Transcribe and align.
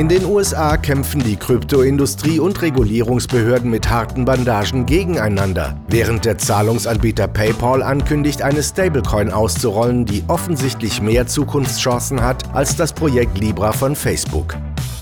In 0.00 0.08
den 0.08 0.24
USA 0.24 0.78
kämpfen 0.78 1.22
die 1.22 1.36
Kryptoindustrie 1.36 2.40
und 2.40 2.62
Regulierungsbehörden 2.62 3.70
mit 3.70 3.90
harten 3.90 4.24
Bandagen 4.24 4.86
gegeneinander, 4.86 5.78
während 5.88 6.24
der 6.24 6.38
Zahlungsanbieter 6.38 7.28
PayPal 7.28 7.82
ankündigt, 7.82 8.40
eine 8.40 8.62
Stablecoin 8.62 9.30
auszurollen, 9.30 10.06
die 10.06 10.24
offensichtlich 10.26 11.02
mehr 11.02 11.26
Zukunftschancen 11.26 12.22
hat 12.22 12.54
als 12.54 12.76
das 12.76 12.94
Projekt 12.94 13.36
Libra 13.36 13.72
von 13.72 13.94
Facebook. 13.94 14.56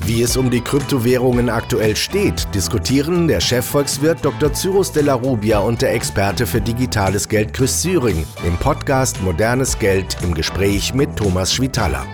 Wie 0.05 0.21
es 0.23 0.37
um 0.37 0.51
die 0.51 0.63
Kryptowährungen 0.63 1.49
aktuell 1.49 1.95
steht, 1.95 2.53
diskutieren 2.53 3.29
der 3.29 3.39
Chefvolkswirt 3.39 4.25
Dr. 4.25 4.53
Cyrus 4.53 4.91
de 4.91 5.05
la 5.05 5.15
Rubia 5.15 5.61
und 5.61 5.81
der 5.81 5.95
Experte 5.95 6.45
für 6.45 6.61
digitales 6.61 7.29
Geld 7.29 7.53
Chris 7.53 7.83
Syring 7.83 8.27
im 8.45 8.57
Podcast 8.57 9.23
Modernes 9.23 9.79
Geld 9.79 10.17
im 10.25 10.35
Gespräch 10.35 10.93
mit 10.93 11.15
Thomas 11.15 11.55
Schwitaler. 11.55 12.05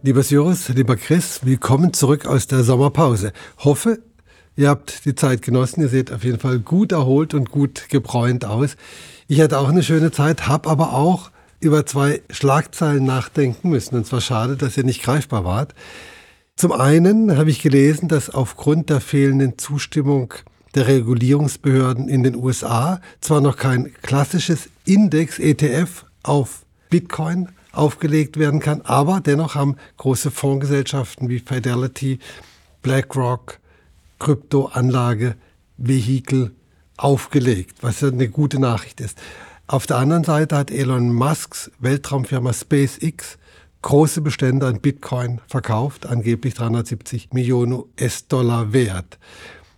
Lieber 0.00 0.22
Cyrus, 0.22 0.68
lieber 0.68 0.94
Chris, 0.94 1.40
willkommen 1.42 1.92
zurück 1.92 2.24
aus 2.24 2.46
der 2.46 2.62
Sommerpause. 2.62 3.32
Hoffe, 3.58 3.98
ihr 4.54 4.68
habt 4.68 5.04
die 5.04 5.16
Zeit 5.16 5.42
genossen. 5.42 5.80
Ihr 5.80 5.88
seht 5.88 6.12
auf 6.12 6.22
jeden 6.22 6.38
Fall 6.38 6.60
gut 6.60 6.92
erholt 6.92 7.34
und 7.34 7.50
gut 7.50 7.88
gebräunt 7.88 8.44
aus. 8.44 8.76
Ich 9.26 9.40
hatte 9.40 9.58
auch 9.58 9.68
eine 9.68 9.82
schöne 9.82 10.12
Zeit, 10.12 10.46
habe 10.46 10.70
aber 10.70 10.92
auch 10.92 11.32
über 11.58 11.84
zwei 11.84 12.22
Schlagzeilen 12.30 13.04
nachdenken 13.04 13.70
müssen. 13.70 13.96
Und 13.96 14.06
zwar 14.06 14.20
schade, 14.20 14.56
dass 14.56 14.76
ihr 14.76 14.84
nicht 14.84 15.02
greifbar 15.02 15.44
wart. 15.44 15.74
Zum 16.54 16.70
einen 16.70 17.36
habe 17.36 17.50
ich 17.50 17.60
gelesen, 17.60 18.06
dass 18.06 18.30
aufgrund 18.30 18.90
der 18.90 19.00
fehlenden 19.00 19.58
Zustimmung 19.58 20.32
der 20.76 20.86
Regulierungsbehörden 20.86 22.08
in 22.08 22.22
den 22.22 22.36
USA 22.36 23.00
zwar 23.20 23.40
noch 23.40 23.56
kein 23.56 23.92
klassisches 24.02 24.68
Index-ETF 24.84 26.04
auf 26.22 26.64
Bitcoin 26.88 27.48
aufgelegt 27.78 28.38
werden 28.38 28.60
kann, 28.60 28.82
aber 28.82 29.20
dennoch 29.20 29.54
haben 29.54 29.76
große 29.96 30.30
Fondsgesellschaften 30.30 31.28
wie 31.28 31.38
Fidelity, 31.38 32.18
BlackRock, 32.82 33.60
Kryptoanlage, 34.18 35.36
Vehikel 35.76 36.52
aufgelegt, 36.96 37.78
was 37.82 38.02
eine 38.02 38.28
gute 38.28 38.58
Nachricht 38.58 39.00
ist. 39.00 39.18
Auf 39.68 39.86
der 39.86 39.98
anderen 39.98 40.24
Seite 40.24 40.56
hat 40.56 40.70
Elon 40.70 41.12
Musks 41.12 41.70
Weltraumfirma 41.78 42.52
SpaceX 42.52 43.38
große 43.82 44.22
Bestände 44.22 44.66
an 44.66 44.80
Bitcoin 44.80 45.40
verkauft, 45.46 46.06
angeblich 46.06 46.54
370 46.54 47.32
Millionen 47.32 47.74
US-Dollar 47.74 48.72
wert. 48.72 49.18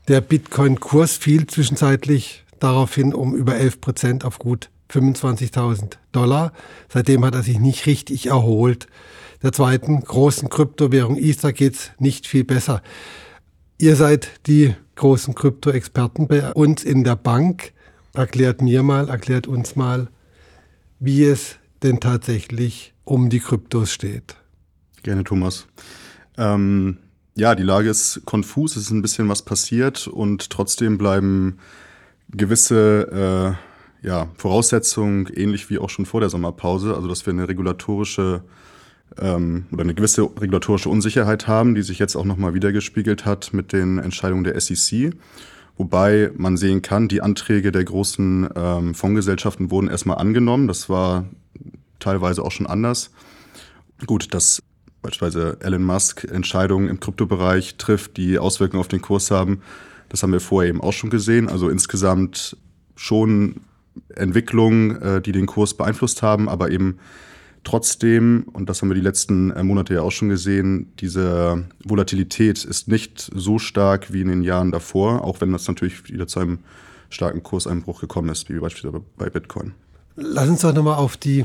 Der 0.08 0.20
Bitcoin-Kurs 0.20 1.16
fiel 1.16 1.46
zwischenzeitlich 1.46 2.44
daraufhin 2.58 3.14
um 3.14 3.34
über 3.34 3.56
11 3.56 3.80
Prozent 3.80 4.24
auf 4.24 4.38
gut 4.38 4.70
25.000 4.90 5.96
Dollar. 6.12 6.52
Seitdem 6.88 7.24
hat 7.24 7.34
er 7.34 7.42
sich 7.42 7.58
nicht 7.58 7.86
richtig 7.86 8.26
erholt. 8.26 8.86
Der 9.42 9.52
zweiten 9.52 10.00
großen 10.00 10.48
Kryptowährung 10.48 11.16
Ether 11.16 11.52
geht's 11.52 11.92
nicht 11.98 12.26
viel 12.26 12.44
besser. 12.44 12.82
Ihr 13.78 13.96
seid 13.96 14.28
die 14.46 14.74
großen 14.96 15.34
Krypto-Experten 15.34 16.28
bei 16.28 16.52
uns 16.52 16.84
in 16.84 17.04
der 17.04 17.16
Bank. 17.16 17.72
Erklärt 18.12 18.60
mir 18.60 18.82
mal, 18.82 19.08
erklärt 19.08 19.46
uns 19.46 19.76
mal, 19.76 20.08
wie 20.98 21.24
es 21.24 21.56
denn 21.82 22.00
tatsächlich 22.00 22.92
um 23.04 23.30
die 23.30 23.40
Kryptos 23.40 23.92
steht. 23.92 24.36
Gerne, 25.02 25.24
Thomas. 25.24 25.66
Ähm, 26.36 26.98
ja, 27.34 27.54
die 27.54 27.62
Lage 27.62 27.88
ist 27.88 28.22
konfus, 28.26 28.76
es 28.76 28.84
ist 28.84 28.90
ein 28.90 29.00
bisschen 29.00 29.28
was 29.28 29.42
passiert 29.42 30.06
und 30.06 30.50
trotzdem 30.50 30.98
bleiben 30.98 31.58
gewisse 32.30 33.56
äh, 33.56 33.69
ja, 34.02 34.28
Voraussetzungen, 34.36 35.26
ähnlich 35.34 35.68
wie 35.70 35.78
auch 35.78 35.90
schon 35.90 36.06
vor 36.06 36.20
der 36.20 36.30
Sommerpause, 36.30 36.94
also 36.94 37.08
dass 37.08 37.26
wir 37.26 37.32
eine 37.32 37.48
regulatorische 37.48 38.42
ähm, 39.18 39.66
oder 39.72 39.82
eine 39.82 39.94
gewisse 39.94 40.22
regulatorische 40.22 40.88
Unsicherheit 40.88 41.48
haben, 41.48 41.74
die 41.74 41.82
sich 41.82 41.98
jetzt 41.98 42.16
auch 42.16 42.24
nochmal 42.24 42.54
wiedergespiegelt 42.54 43.24
hat 43.24 43.52
mit 43.52 43.72
den 43.72 43.98
Entscheidungen 43.98 44.44
der 44.44 44.58
SEC. 44.60 45.14
Wobei 45.76 46.30
man 46.36 46.56
sehen 46.56 46.82
kann, 46.82 47.08
die 47.08 47.22
Anträge 47.22 47.72
der 47.72 47.84
großen 47.84 48.48
ähm, 48.54 48.94
Fondsgesellschaften 48.94 49.70
wurden 49.70 49.88
erstmal 49.88 50.18
angenommen. 50.18 50.68
Das 50.68 50.88
war 50.88 51.26
teilweise 51.98 52.42
auch 52.42 52.52
schon 52.52 52.66
anders. 52.66 53.10
Gut, 54.06 54.34
dass 54.34 54.62
beispielsweise 55.02 55.58
Elon 55.60 55.82
Musk 55.82 56.24
Entscheidungen 56.24 56.88
im 56.88 57.00
Kryptobereich 57.00 57.76
trifft, 57.76 58.16
die 58.16 58.38
Auswirkungen 58.38 58.80
auf 58.80 58.88
den 58.88 59.00
Kurs 59.00 59.30
haben, 59.30 59.62
das 60.10 60.22
haben 60.22 60.32
wir 60.32 60.40
vorher 60.40 60.68
eben 60.68 60.80
auch 60.80 60.92
schon 60.92 61.08
gesehen. 61.08 61.48
Also 61.48 61.68
insgesamt 61.68 62.56
schon 62.96 63.60
Entwicklungen, 64.14 65.00
äh, 65.02 65.20
die 65.20 65.32
den 65.32 65.46
Kurs 65.46 65.74
beeinflusst 65.74 66.22
haben, 66.22 66.48
aber 66.48 66.70
eben 66.70 66.98
Trotzdem, 67.62 68.46
und 68.52 68.70
das 68.70 68.80
haben 68.80 68.88
wir 68.88 68.94
die 68.94 69.02
letzten 69.02 69.50
äh, 69.50 69.62
Monate 69.62 69.94
ja 69.94 70.02
auch 70.02 70.12
schon 70.12 70.30
gesehen, 70.30 70.92
diese 70.98 71.64
Volatilität 71.84 72.64
ist 72.64 72.88
nicht 72.88 73.30
so 73.34 73.58
stark 73.58 74.12
wie 74.12 74.22
in 74.22 74.28
den 74.28 74.42
Jahren 74.42 74.72
davor, 74.72 75.24
auch 75.24 75.40
wenn 75.42 75.52
das 75.52 75.68
natürlich 75.68 76.10
wieder 76.10 76.26
zu 76.26 76.40
einem 76.40 76.60
starken 77.10 77.42
Kurseinbruch 77.42 78.00
gekommen 78.00 78.30
ist, 78.30 78.48
wie 78.48 78.58
beispielsweise 78.58 79.04
bei 79.18 79.28
Bitcoin. 79.28 79.72
Lass 80.16 80.48
uns 80.48 80.62
doch 80.62 80.72
nochmal 80.72 80.96
auf 80.96 81.18
die 81.18 81.44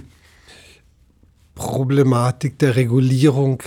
Problematik 1.54 2.60
der 2.60 2.78
Regulierung 2.78 3.62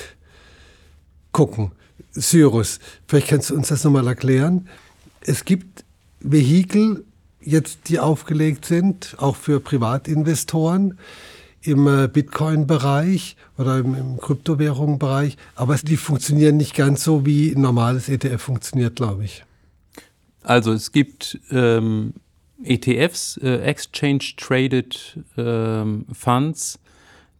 gucken. 1.32 1.72
Cyrus, 2.12 2.80
vielleicht 3.06 3.28
kannst 3.28 3.50
du 3.50 3.56
uns 3.56 3.68
das 3.68 3.84
nochmal 3.84 4.06
erklären. 4.06 4.68
Es 5.20 5.44
gibt 5.44 5.84
Vehikel 6.20 7.04
jetzt, 7.40 7.88
die 7.88 7.98
aufgelegt 7.98 8.64
sind, 8.64 9.16
auch 9.18 9.36
für 9.36 9.60
Privatinvestoren 9.60 10.98
im 11.62 11.86
äh, 11.86 12.08
Bitcoin-Bereich 12.08 13.36
oder 13.56 13.78
im, 13.78 14.18
Kryptowährungen-Bereich, 14.18 15.36
aber 15.54 15.76
die 15.76 15.96
funktionieren 15.96 16.56
nicht 16.56 16.74
ganz 16.74 17.04
so, 17.04 17.26
wie 17.26 17.50
ein 17.50 17.60
normales 17.60 18.08
ETF 18.08 18.40
funktioniert, 18.40 18.96
glaube 18.96 19.24
ich. 19.24 19.44
Also 20.42 20.72
es 20.72 20.92
gibt 20.92 21.38
ähm, 21.50 22.14
ETFs, 22.62 23.38
äh, 23.38 23.58
Exchange 23.58 24.24
Traded 24.36 25.18
ähm, 25.36 26.06
Funds, 26.12 26.78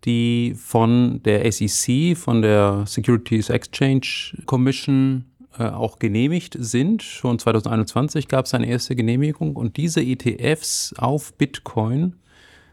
die 0.05 0.55
von 0.57 1.23
der 1.23 1.51
SEC, 1.51 2.17
von 2.17 2.43
der 2.43 2.85
Securities 2.87 3.51
Exchange 3.51 4.37
Commission 4.47 5.25
äh, 5.59 5.65
auch 5.65 5.99
genehmigt 5.99 6.57
sind. 6.59 7.03
Schon 7.03 7.39
2021 7.39 8.29
gab 8.29 8.47
es 8.47 8.55
eine 8.55 8.67
erste 8.67 8.97
Genehmigung 8.97 9.57
und 9.57 9.77
diese 9.77 10.01
ETFs 10.01 10.95
auf 10.99 11.33
Bitcoin 11.35 12.17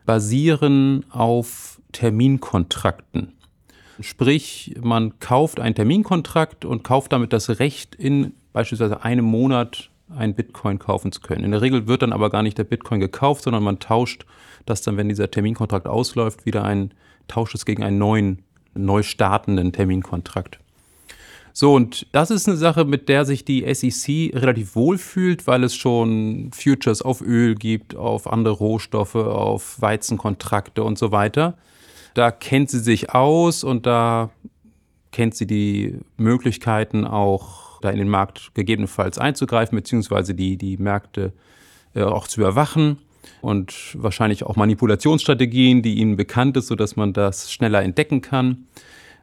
basieren 0.05 1.05
auf 1.09 1.81
Terminkontrakten. 1.91 3.33
Sprich, 4.01 4.75
man 4.81 5.19
kauft 5.19 5.59
einen 5.59 5.75
Terminkontrakt 5.75 6.65
und 6.65 6.83
kauft 6.83 7.13
damit 7.13 7.31
das 7.31 7.59
Recht, 7.59 7.95
in 7.95 8.33
beispielsweise 8.51 9.03
einem 9.03 9.25
Monat 9.25 9.89
ein 10.15 10.35
Bitcoin 10.35 10.79
kaufen 10.79 11.11
zu 11.11 11.21
können. 11.21 11.43
In 11.43 11.51
der 11.51 11.61
Regel 11.61 11.87
wird 11.87 12.01
dann 12.01 12.13
aber 12.13 12.29
gar 12.29 12.43
nicht 12.43 12.57
der 12.57 12.65
Bitcoin 12.65 12.99
gekauft, 12.99 13.43
sondern 13.43 13.63
man 13.63 13.79
tauscht 13.79 14.25
das 14.65 14.81
dann, 14.81 14.97
wenn 14.97 15.09
dieser 15.09 15.31
Terminkontrakt 15.31 15.87
ausläuft, 15.87 16.45
wieder 16.45 16.63
ein, 16.63 16.93
tauscht 17.27 17.55
es 17.55 17.65
gegen 17.65 17.83
einen 17.83 17.97
neuen, 17.97 18.43
neu 18.73 19.03
startenden 19.03 19.71
Terminkontrakt. 19.71 20.59
So, 21.57 21.73
und 21.73 22.05
das 22.11 22.31
ist 22.31 22.49
eine 22.49 22.57
Sache, 22.57 22.83
mit 22.83 23.07
der 23.07 23.23
sich 23.23 23.45
die 23.45 23.63
SEC 23.73 24.35
relativ 24.35 24.75
wohl 24.75 24.97
fühlt, 24.97 25.47
weil 25.47 25.63
es 25.63 25.73
schon 25.73 26.51
Futures 26.53 27.01
auf 27.01 27.21
Öl 27.21 27.55
gibt, 27.55 27.95
auf 27.95 28.29
andere 28.29 28.55
Rohstoffe, 28.55 29.15
auf 29.15 29.81
Weizenkontrakte 29.81 30.83
und 30.83 30.97
so 30.97 31.13
weiter. 31.13 31.57
Da 32.13 32.29
kennt 32.29 32.69
sie 32.69 32.79
sich 32.79 33.11
aus 33.11 33.63
und 33.63 33.85
da 33.85 34.31
kennt 35.13 35.33
sie 35.35 35.47
die 35.47 35.97
Möglichkeiten 36.17 37.05
auch, 37.05 37.79
da 37.79 37.89
in 37.89 37.99
den 37.99 38.09
Markt 38.09 38.53
gegebenenfalls 38.53 39.17
einzugreifen, 39.17 39.77
beziehungsweise 39.77 40.35
die, 40.35 40.57
die 40.57 40.75
Märkte 40.75 41.31
äh, 41.93 42.03
auch 42.03 42.27
zu 42.27 42.41
überwachen 42.41 42.97
und 43.39 43.95
wahrscheinlich 43.97 44.43
auch 44.43 44.57
Manipulationsstrategien, 44.57 45.83
die 45.83 45.99
ihnen 45.99 46.17
bekannt 46.17 46.57
ist, 46.57 46.67
sodass 46.67 46.97
man 46.97 47.13
das 47.13 47.49
schneller 47.49 47.81
entdecken 47.81 48.19
kann. 48.19 48.67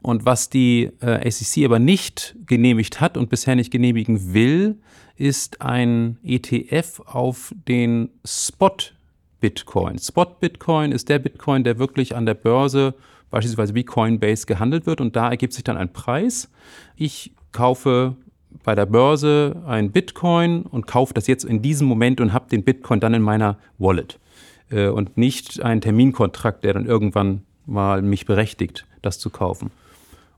Und 0.03 0.25
was 0.25 0.49
die 0.49 0.91
äh, 0.99 1.31
SEC 1.31 1.63
aber 1.63 1.79
nicht 1.79 2.35
genehmigt 2.45 2.99
hat 3.01 3.17
und 3.17 3.29
bisher 3.29 3.55
nicht 3.55 3.71
genehmigen 3.71 4.33
will, 4.33 4.77
ist 5.15 5.61
ein 5.61 6.17
ETF 6.23 6.99
auf 7.05 7.55
den 7.67 8.09
Spot 8.25 8.75
Bitcoin. 9.39 9.97
Spot 9.97 10.25
Bitcoin 10.39 10.91
ist 10.91 11.07
der 11.07 11.19
Bitcoin, 11.19 11.63
der 11.63 11.79
wirklich 11.79 12.15
an 12.15 12.25
der 12.25 12.33
Börse, 12.33 12.95
beispielsweise 13.31 13.75
wie 13.75 13.85
Coinbase, 13.85 14.45
gehandelt 14.45 14.85
wird 14.85 14.99
und 14.99 15.15
da 15.15 15.29
ergibt 15.29 15.53
sich 15.53 15.63
dann 15.63 15.77
ein 15.77 15.93
Preis. 15.93 16.49
Ich 16.97 17.31
kaufe 17.53 18.17
bei 18.65 18.75
der 18.75 18.85
Börse 18.85 19.63
ein 19.65 19.91
Bitcoin 19.91 20.63
und 20.63 20.85
kaufe 20.85 21.13
das 21.13 21.27
jetzt 21.27 21.45
in 21.45 21.61
diesem 21.61 21.87
Moment 21.87 22.19
und 22.19 22.33
habe 22.33 22.49
den 22.49 22.63
Bitcoin 22.63 22.99
dann 22.99 23.13
in 23.13 23.21
meiner 23.21 23.57
Wallet 23.77 24.19
äh, 24.69 24.87
und 24.87 25.17
nicht 25.17 25.61
einen 25.61 25.79
Terminkontrakt, 25.79 26.65
der 26.65 26.73
dann 26.73 26.85
irgendwann 26.85 27.43
mal 27.65 28.01
mich 28.01 28.25
berechtigt, 28.25 28.85
das 29.01 29.17
zu 29.17 29.29
kaufen. 29.29 29.71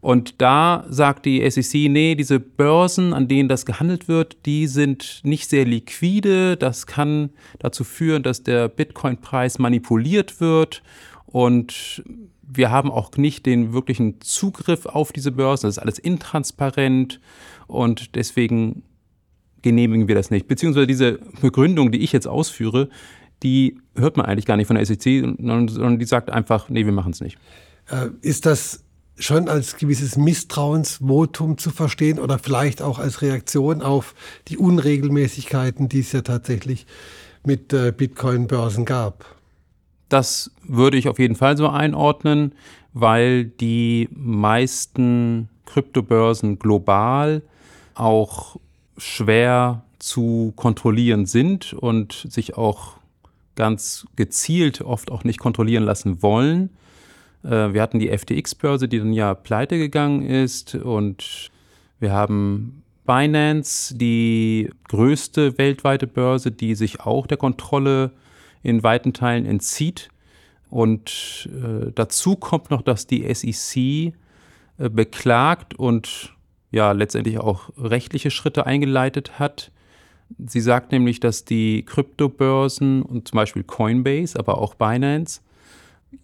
Und 0.06 0.40
da 0.40 0.86
sagt 0.88 1.26
die 1.26 1.50
SEC, 1.50 1.90
nee, 1.90 2.14
diese 2.14 2.40
Börsen, 2.40 3.12
an 3.12 3.28
denen 3.28 3.50
das 3.50 3.66
gehandelt 3.66 4.08
wird, 4.08 4.38
die 4.46 4.68
sind 4.68 5.22
nicht 5.24 5.50
sehr 5.50 5.66
liquide. 5.66 6.58
Das 6.58 6.86
kann 6.86 7.32
dazu 7.58 7.84
führen, 7.84 8.22
dass 8.22 8.44
der 8.44 8.68
Bitcoin-Preis 8.68 9.58
manipuliert 9.58 10.40
wird. 10.40 10.84
Und 11.26 12.04
wir 12.44 12.70
haben 12.70 12.92
auch 12.92 13.18
nicht 13.18 13.48
den 13.48 13.74
wirklichen 13.74 14.22
Zugriff 14.22 14.86
auf 14.86 15.12
diese 15.12 15.32
Börsen. 15.32 15.66
Das 15.66 15.78
ist 15.78 15.82
alles 15.82 15.98
intransparent 15.98 17.20
und 17.66 18.14
deswegen 18.16 18.84
genehmigen 19.64 20.08
wir 20.08 20.14
das 20.14 20.30
nicht. 20.30 20.48
Beziehungsweise 20.48 20.86
diese 20.86 21.14
Begründung, 21.42 21.92
die 21.92 22.04
ich 22.04 22.12
jetzt 22.12 22.28
ausführe, 22.28 22.90
die 23.42 23.80
hört 23.96 24.18
man 24.18 24.28
eigentlich 24.28 24.46
gar 24.46 24.56
nicht 24.56 24.68
von 24.68 24.76
der 24.76 24.86
SEC, 24.86 25.02
sondern 25.40 25.98
die 25.98 26.06
sagt 26.06 26.30
einfach, 26.30 26.70
nee, 26.70 26.86
wir 26.86 26.94
machen 26.94 27.12
es 27.12 27.22
nicht. 27.22 27.40
Äh, 27.90 28.10
ist 28.22 28.46
das 28.46 28.85
schon 29.18 29.48
als 29.48 29.78
gewisses 29.78 30.18
Misstrauensvotum 30.18 31.58
zu 31.58 31.72
verstehen 31.72 32.20
oder 32.20 32.40
vielleicht 32.40 32.82
auch 32.82 33.00
als 33.00 33.22
Reaktion 33.22 33.82
auf 33.82 34.14
die 34.48 34.58
Unregelmäßigkeiten, 34.58 35.90
die 35.90 36.00
es 36.00 36.12
ja 36.12 36.22
tatsächlich 36.22 36.86
mit 37.44 37.72
äh, 37.74 37.94
Bitcoin-Börsen 37.96 38.86
gab? 38.86 39.26
Das 40.10 40.52
würde 40.64 40.98
ich 40.98 41.08
auf 41.08 41.20
jeden 41.20 41.36
Fall 41.36 41.58
so 41.58 41.70
einordnen, 41.70 42.54
weil 42.94 43.46
die 43.46 44.10
meisten 44.12 45.50
Kryptobörsen 45.66 46.60
global 46.60 47.42
auch 47.96 48.58
schwer 48.98 49.84
zu 50.00 50.54
kontrollieren 50.56 51.26
sind 51.26 51.74
und 51.74 52.28
sich 52.30 52.58
auch 52.58 52.98
ganz 53.56 54.06
gezielt 54.16 54.82
oft 54.82 55.12
auch 55.12 55.24
nicht 55.24 55.40
kontrollieren 55.40 55.84
lassen 55.84 56.22
wollen. 56.22 56.70
Äh, 57.46 57.74
wir 57.74 57.82
hatten 57.82 58.00
die 58.00 58.10
FTX-Börse, 58.10 58.88
die 58.88 59.00
dann 59.00 59.14
ja 59.14 59.34
pleite 59.34 59.78
gegangen 59.78 60.26
ist 60.26 60.76
und 60.76 61.52
wir 62.00 62.12
haben 62.12 62.84
Binance, 63.06 63.96
die 63.96 64.70
größte 64.88 65.58
weltweite 65.58 66.08
Börse, 66.08 66.52
die 66.52 66.76
sich 66.76 67.02
auch 67.02 67.28
der 67.28 67.38
Kontrolle 67.38 68.12
in 68.64 68.82
weiten 68.84 69.14
Teilen 69.14 69.46
entzieht. 69.46 70.10
Und 70.70 71.48
äh, 71.54 71.92
dazu 71.94 72.36
kommt 72.36 72.72
noch, 72.72 72.82
dass 72.82 73.06
die 73.06 73.32
SEC 73.34 73.78
äh, 73.78 74.90
beklagt 74.90 75.76
und 75.76 76.34
ja 76.72 76.92
letztendlich 76.92 77.38
auch 77.38 77.70
rechtliche 77.78 78.32
Schritte 78.32 78.66
eingeleitet 78.66 79.40
hat. 79.40 79.72
Sie 80.44 80.60
sagt 80.60 80.92
nämlich, 80.92 81.20
dass 81.20 81.46
die 81.46 81.84
Kryptobörsen 81.84 83.04
und 83.04 83.28
zum 83.28 83.38
Beispiel 83.38 83.64
Coinbase, 83.64 84.38
aber 84.38 84.58
auch 84.58 84.74
Binance 84.74 85.42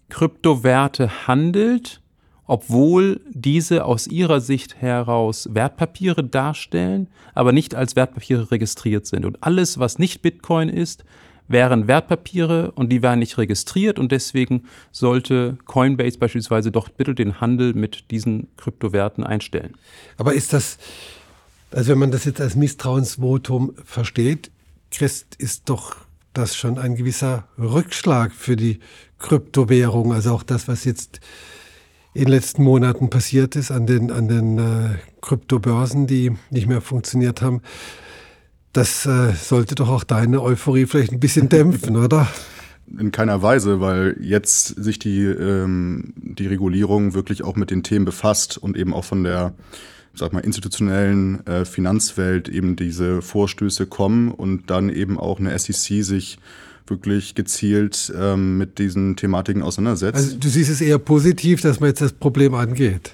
Kryptowerte 0.08 1.26
handelt, 1.26 2.00
obwohl 2.46 3.20
diese 3.30 3.84
aus 3.84 4.06
ihrer 4.06 4.40
Sicht 4.40 4.80
heraus 4.80 5.48
Wertpapiere 5.52 6.24
darstellen, 6.24 7.08
aber 7.34 7.52
nicht 7.52 7.74
als 7.74 7.96
Wertpapiere 7.96 8.50
registriert 8.50 9.06
sind. 9.06 9.24
Und 9.24 9.42
alles, 9.42 9.78
was 9.78 9.98
nicht 9.98 10.22
Bitcoin 10.22 10.68
ist, 10.68 11.04
wären 11.48 11.86
Wertpapiere 11.86 12.72
und 12.72 12.90
die 12.90 13.02
wären 13.02 13.18
nicht 13.18 13.38
registriert 13.38 13.98
und 13.98 14.12
deswegen 14.12 14.64
sollte 14.90 15.58
Coinbase 15.66 16.18
beispielsweise 16.18 16.72
doch 16.72 16.88
bitte 16.88 17.14
den 17.14 17.40
Handel 17.40 17.74
mit 17.74 18.10
diesen 18.10 18.48
Kryptowerten 18.56 19.24
einstellen. 19.24 19.74
Aber 20.16 20.34
ist 20.34 20.52
das, 20.52 20.78
also 21.70 21.92
wenn 21.92 21.98
man 21.98 22.10
das 22.10 22.24
jetzt 22.24 22.40
als 22.40 22.56
Misstrauensvotum 22.56 23.74
versteht, 23.84 24.50
Christ, 24.90 25.36
ist 25.38 25.68
doch 25.68 25.96
das 26.32 26.56
schon 26.56 26.78
ein 26.78 26.96
gewisser 26.96 27.46
Rückschlag 27.58 28.32
für 28.32 28.56
die 28.56 28.80
Kryptowährung, 29.18 30.12
also 30.12 30.32
auch 30.32 30.42
das, 30.42 30.68
was 30.68 30.84
jetzt 30.84 31.20
in 32.14 32.24
den 32.24 32.30
letzten 32.30 32.62
Monaten 32.62 33.10
passiert 33.10 33.56
ist 33.56 33.70
an 33.70 33.86
den, 33.86 34.10
an 34.10 34.28
den 34.28 34.58
äh, 34.58 34.98
Kryptobörsen, 35.22 36.06
die 36.06 36.32
nicht 36.50 36.66
mehr 36.66 36.80
funktioniert 36.80 37.40
haben. 37.40 37.62
Das 38.72 39.06
äh, 39.06 39.32
sollte 39.32 39.74
doch 39.74 39.88
auch 39.88 40.04
deine 40.04 40.42
Euphorie 40.42 40.86
vielleicht 40.86 41.12
ein 41.12 41.20
bisschen 41.20 41.48
dämpfen, 41.50 41.96
oder? 41.96 42.28
In 42.98 43.12
keiner 43.12 43.42
Weise, 43.42 43.80
weil 43.80 44.16
jetzt 44.20 44.66
sich 44.66 44.98
die, 44.98 45.22
ähm, 45.22 46.12
die 46.16 46.46
Regulierung 46.46 47.14
wirklich 47.14 47.42
auch 47.42 47.56
mit 47.56 47.70
den 47.70 47.82
Themen 47.82 48.04
befasst 48.04 48.58
und 48.58 48.76
eben 48.76 48.92
auch 48.92 49.04
von 49.04 49.24
der 49.24 49.54
sag 50.14 50.32
mal, 50.32 50.40
institutionellen 50.40 51.46
äh, 51.46 51.64
Finanzwelt 51.64 52.48
eben 52.48 52.76
diese 52.76 53.22
Vorstöße 53.22 53.86
kommen 53.86 54.30
und 54.30 54.70
dann 54.70 54.88
eben 54.88 55.18
auch 55.18 55.40
eine 55.40 55.58
SEC 55.58 56.04
sich 56.04 56.38
wirklich 56.86 57.34
gezielt 57.34 58.12
ähm, 58.16 58.58
mit 58.58 58.78
diesen 58.78 59.16
Thematiken 59.16 59.62
auseinandersetzt. 59.62 60.16
Also 60.16 60.36
du 60.36 60.48
siehst 60.48 60.70
es 60.70 60.80
eher 60.80 60.98
positiv, 60.98 61.60
dass 61.60 61.80
man 61.80 61.88
jetzt 61.88 62.00
das 62.00 62.12
Problem 62.12 62.54
angeht. 62.54 63.12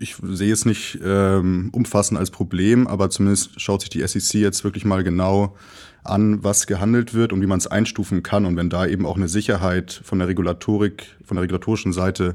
Ich 0.00 0.16
sehe 0.22 0.52
es 0.52 0.64
nicht 0.64 0.98
ähm, 1.04 1.70
umfassend 1.72 2.18
als 2.18 2.30
Problem, 2.30 2.86
aber 2.86 3.10
zumindest 3.10 3.60
schaut 3.60 3.82
sich 3.82 3.90
die 3.90 4.06
SEC 4.06 4.40
jetzt 4.40 4.64
wirklich 4.64 4.84
mal 4.84 5.04
genau 5.04 5.56
an, 6.04 6.42
was 6.42 6.66
gehandelt 6.66 7.14
wird 7.14 7.32
und 7.32 7.40
wie 7.42 7.46
man 7.46 7.58
es 7.58 7.66
einstufen 7.66 8.22
kann. 8.22 8.44
Und 8.44 8.56
wenn 8.56 8.70
da 8.70 8.86
eben 8.86 9.06
auch 9.06 9.16
eine 9.16 9.28
Sicherheit 9.28 10.00
von 10.04 10.18
der 10.18 10.28
Regulatorik, 10.28 11.04
von 11.24 11.36
der 11.36 11.44
regulatorischen 11.44 11.92
Seite 11.92 12.34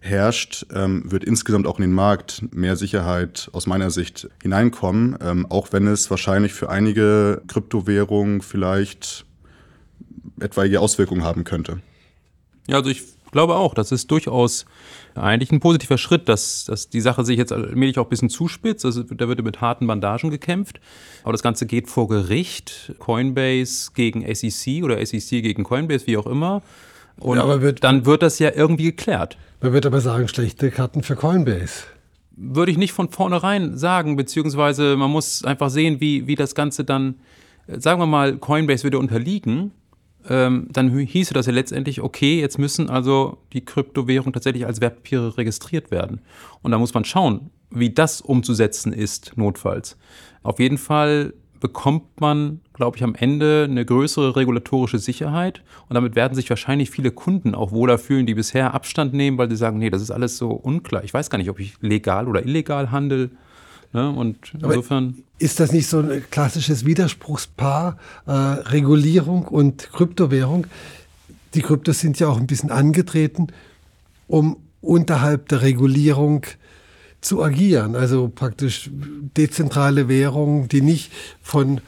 herrscht, 0.00 0.66
ähm, 0.72 1.10
wird 1.10 1.24
insgesamt 1.24 1.66
auch 1.66 1.78
in 1.78 1.82
den 1.82 1.92
Markt 1.92 2.42
mehr 2.52 2.76
Sicherheit 2.76 3.50
aus 3.52 3.66
meiner 3.66 3.90
Sicht 3.90 4.28
hineinkommen, 4.42 5.18
ähm, 5.20 5.46
auch 5.48 5.72
wenn 5.72 5.86
es 5.86 6.10
wahrscheinlich 6.10 6.52
für 6.52 6.68
einige 6.68 7.42
Kryptowährungen 7.48 8.40
vielleicht 8.40 9.26
etwaige 10.40 10.80
Auswirkungen 10.80 11.24
haben 11.24 11.44
könnte. 11.44 11.80
Ja, 12.68 12.76
also 12.76 12.90
ich 12.90 13.02
glaube 13.30 13.56
auch, 13.56 13.74
das 13.74 13.92
ist 13.92 14.10
durchaus 14.10 14.64
eigentlich 15.14 15.50
ein 15.50 15.60
positiver 15.60 15.98
Schritt, 15.98 16.28
dass, 16.28 16.64
dass 16.64 16.88
die 16.90 17.00
Sache 17.00 17.24
sich 17.24 17.38
jetzt 17.38 17.52
allmählich 17.52 17.98
auch 17.98 18.06
ein 18.06 18.10
bisschen 18.10 18.30
zuspitzt. 18.30 18.84
Also, 18.84 19.02
da 19.02 19.28
wird 19.28 19.42
mit 19.42 19.60
harten 19.60 19.86
Bandagen 19.86 20.30
gekämpft. 20.30 20.80
Aber 21.22 21.32
das 21.32 21.42
Ganze 21.42 21.66
geht 21.66 21.88
vor 21.88 22.08
Gericht. 22.08 22.94
Coinbase 22.98 23.90
gegen 23.94 24.22
SEC 24.34 24.82
oder 24.84 25.04
SEC 25.04 25.42
gegen 25.42 25.64
Coinbase, 25.64 26.06
wie 26.06 26.16
auch 26.16 26.26
immer. 26.26 26.62
Und 27.20 27.38
ja, 27.38 27.60
wird, 27.60 27.84
dann 27.84 28.06
wird 28.06 28.22
das 28.22 28.38
ja 28.38 28.50
irgendwie 28.54 28.84
geklärt. 28.84 29.36
Man 29.60 29.72
wird 29.72 29.86
aber 29.86 30.00
sagen, 30.00 30.28
schlechte 30.28 30.70
Karten 30.70 31.02
für 31.02 31.16
Coinbase. 31.16 31.84
Würde 32.36 32.70
ich 32.70 32.78
nicht 32.78 32.92
von 32.92 33.10
vornherein 33.10 33.76
sagen, 33.76 34.16
beziehungsweise 34.16 34.96
man 34.96 35.10
muss 35.10 35.44
einfach 35.44 35.70
sehen, 35.70 36.00
wie, 36.00 36.26
wie 36.26 36.36
das 36.36 36.54
Ganze 36.54 36.84
dann, 36.84 37.16
sagen 37.66 38.00
wir 38.00 38.06
mal, 38.06 38.36
Coinbase 38.36 38.84
würde 38.84 38.98
unterliegen 38.98 39.72
ähm, 40.28 40.68
dann 40.70 40.96
hieße 40.96 41.32
das 41.32 41.46
ja 41.46 41.52
letztendlich, 41.52 42.00
okay, 42.00 42.40
jetzt 42.40 42.58
müssen 42.58 42.90
also 42.90 43.38
die 43.52 43.64
Kryptowährungen 43.64 44.32
tatsächlich 44.32 44.66
als 44.66 44.80
Wertpapiere 44.80 45.38
registriert 45.38 45.90
werden. 45.90 46.20
Und 46.62 46.72
da 46.72 46.78
muss 46.78 46.94
man 46.94 47.04
schauen, 47.04 47.50
wie 47.70 47.90
das 47.90 48.20
umzusetzen 48.20 48.92
ist, 48.92 49.32
notfalls. 49.36 49.96
Auf 50.42 50.58
jeden 50.58 50.78
Fall 50.78 51.34
bekommt 51.60 52.20
man, 52.20 52.60
glaube 52.72 52.96
ich, 52.96 53.02
am 53.02 53.14
Ende 53.14 53.66
eine 53.68 53.84
größere 53.84 54.36
regulatorische 54.36 54.98
Sicherheit 54.98 55.62
und 55.88 55.94
damit 55.94 56.14
werden 56.14 56.34
sich 56.34 56.48
wahrscheinlich 56.50 56.90
viele 56.90 57.10
Kunden 57.10 57.54
auch 57.54 57.72
wohler 57.72 57.98
fühlen, 57.98 58.26
die 58.26 58.34
bisher 58.34 58.74
Abstand 58.74 59.14
nehmen, 59.14 59.38
weil 59.38 59.50
sie 59.50 59.56
sagen, 59.56 59.78
nee, 59.78 59.90
das 59.90 60.02
ist 60.02 60.10
alles 60.10 60.38
so 60.38 60.50
unklar. 60.50 61.04
Ich 61.04 61.14
weiß 61.14 61.30
gar 61.30 61.38
nicht, 61.38 61.50
ob 61.50 61.58
ich 61.58 61.74
legal 61.80 62.28
oder 62.28 62.44
illegal 62.44 62.90
handle. 62.90 63.30
Ne? 63.92 64.10
Und 64.10 64.36
insofern. 64.54 65.04
Aber 65.08 65.22
ist 65.38 65.60
das 65.60 65.72
nicht 65.72 65.86
so 65.86 66.00
ein 66.00 66.24
klassisches 66.30 66.84
Widerspruchspaar, 66.84 67.96
äh, 68.26 68.30
Regulierung 68.32 69.46
und 69.46 69.90
Kryptowährung? 69.92 70.66
Die 71.54 71.62
Kryptos 71.62 72.00
sind 72.00 72.18
ja 72.18 72.28
auch 72.28 72.38
ein 72.38 72.46
bisschen 72.46 72.70
angetreten, 72.70 73.48
um 74.26 74.58
unterhalb 74.80 75.48
der 75.48 75.62
Regulierung 75.62 76.44
zu 77.20 77.42
agieren. 77.42 77.96
Also 77.96 78.28
praktisch 78.28 78.90
dezentrale 78.92 80.08
Währung, 80.08 80.68
die 80.68 80.82
nicht 80.82 81.12
von, 81.42 81.80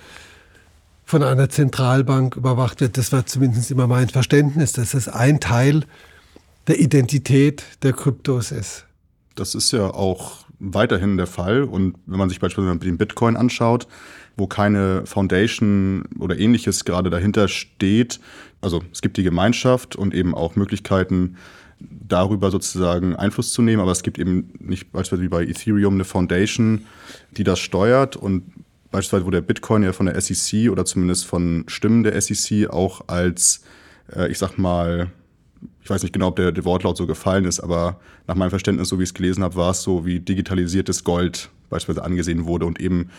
von 1.04 1.22
einer 1.22 1.48
Zentralbank 1.48 2.36
überwacht 2.36 2.80
wird. 2.80 2.96
Das 2.98 3.12
war 3.12 3.26
zumindest 3.26 3.70
immer 3.70 3.86
mein 3.86 4.08
Verständnis, 4.08 4.72
dass 4.72 4.92
das 4.92 5.08
ein 5.08 5.40
Teil 5.40 5.84
der 6.66 6.78
Identität 6.78 7.64
der 7.82 7.92
Kryptos 7.92 8.52
ist. 8.52 8.86
Das 9.34 9.54
ist 9.54 9.72
ja 9.72 9.86
auch 9.86 10.44
weiterhin 10.58 11.16
der 11.16 11.26
Fall. 11.26 11.62
Und 11.62 11.96
wenn 12.06 12.18
man 12.18 12.28
sich 12.28 12.40
beispielsweise 12.40 12.78
den 12.78 12.98
Bitcoin 12.98 13.36
anschaut, 13.36 13.86
wo 14.36 14.46
keine 14.46 15.06
Foundation 15.06 16.04
oder 16.18 16.38
ähnliches 16.38 16.84
gerade 16.84 17.10
dahinter 17.10 17.48
steht, 17.48 18.20
also 18.60 18.82
es 18.92 19.00
gibt 19.00 19.16
die 19.16 19.22
Gemeinschaft 19.22 19.96
und 19.96 20.14
eben 20.14 20.34
auch 20.34 20.56
Möglichkeiten, 20.56 21.36
darüber 21.80 22.50
sozusagen 22.50 23.16
Einfluss 23.16 23.52
zu 23.52 23.62
nehmen, 23.62 23.80
aber 23.80 23.92
es 23.92 24.02
gibt 24.02 24.18
eben 24.18 24.52
nicht 24.58 24.92
beispielsweise 24.92 25.22
wie 25.22 25.28
bei 25.28 25.42
Ethereum 25.44 25.94
eine 25.94 26.04
Foundation, 26.04 26.86
die 27.36 27.44
das 27.44 27.58
steuert 27.58 28.16
und 28.16 28.42
beispielsweise 28.90 29.26
wo 29.26 29.30
der 29.30 29.40
Bitcoin 29.40 29.82
ja 29.82 29.92
von 29.92 30.06
der 30.06 30.20
SEC 30.20 30.70
oder 30.70 30.84
zumindest 30.84 31.26
von 31.26 31.64
Stimmen 31.68 32.02
der 32.02 32.20
SEC 32.20 32.68
auch 32.70 33.02
als, 33.06 33.62
äh, 34.14 34.30
ich 34.30 34.38
sag 34.38 34.58
mal, 34.58 35.10
ich 35.82 35.90
weiß 35.90 36.02
nicht 36.02 36.12
genau, 36.12 36.28
ob 36.28 36.36
der, 36.36 36.52
der 36.52 36.64
Wortlaut 36.64 36.96
so 36.96 37.06
gefallen 37.06 37.44
ist, 37.44 37.60
aber 37.60 38.00
nach 38.26 38.34
meinem 38.34 38.50
Verständnis, 38.50 38.88
so 38.88 38.98
wie 38.98 39.04
ich 39.04 39.10
es 39.10 39.14
gelesen 39.14 39.42
habe, 39.42 39.56
war 39.56 39.70
es 39.70 39.82
so, 39.82 40.04
wie 40.04 40.20
digitalisiertes 40.20 41.04
Gold 41.04 41.50
beispielsweise 41.68 42.04
angesehen 42.04 42.46
wurde 42.46 42.66
und 42.66 42.80
eben 42.80 43.10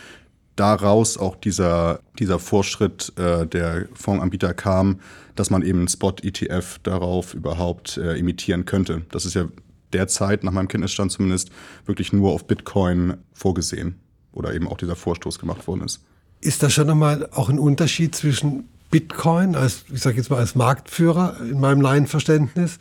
daraus 0.56 1.16
auch 1.16 1.36
dieser, 1.36 2.00
dieser 2.18 2.38
Vorschritt 2.38 3.12
äh, 3.16 3.46
der 3.46 3.86
Fondsanbieter 3.94 4.54
kam, 4.54 5.00
dass 5.34 5.50
man 5.50 5.62
eben 5.62 5.88
Spot-ETF 5.88 6.78
darauf 6.82 7.34
überhaupt 7.34 7.96
äh, 7.96 8.16
imitieren 8.16 8.64
könnte. 8.64 9.02
Das 9.10 9.24
ist 9.24 9.34
ja 9.34 9.48
derzeit, 9.92 10.44
nach 10.44 10.52
meinem 10.52 10.68
Kenntnisstand 10.68 11.12
zumindest, 11.12 11.50
wirklich 11.86 12.12
nur 12.12 12.32
auf 12.32 12.46
Bitcoin 12.46 13.14
vorgesehen 13.32 13.98
oder 14.32 14.54
eben 14.54 14.68
auch 14.68 14.76
dieser 14.76 14.96
Vorstoß 14.96 15.38
gemacht 15.38 15.66
worden 15.66 15.82
ist. 15.82 16.00
Ist 16.40 16.62
da 16.62 16.70
schon 16.70 16.86
nochmal 16.86 17.28
auch 17.32 17.48
ein 17.48 17.58
Unterschied 17.58 18.14
zwischen 18.14 18.68
Bitcoin 18.90 19.54
als, 19.54 19.84
ich 19.92 20.00
sage 20.00 20.16
jetzt 20.16 20.30
mal 20.30 20.38
als 20.38 20.54
Marktführer 20.54 21.36
in 21.40 21.60
meinem 21.60 21.80
Laienverständnis 21.80 22.78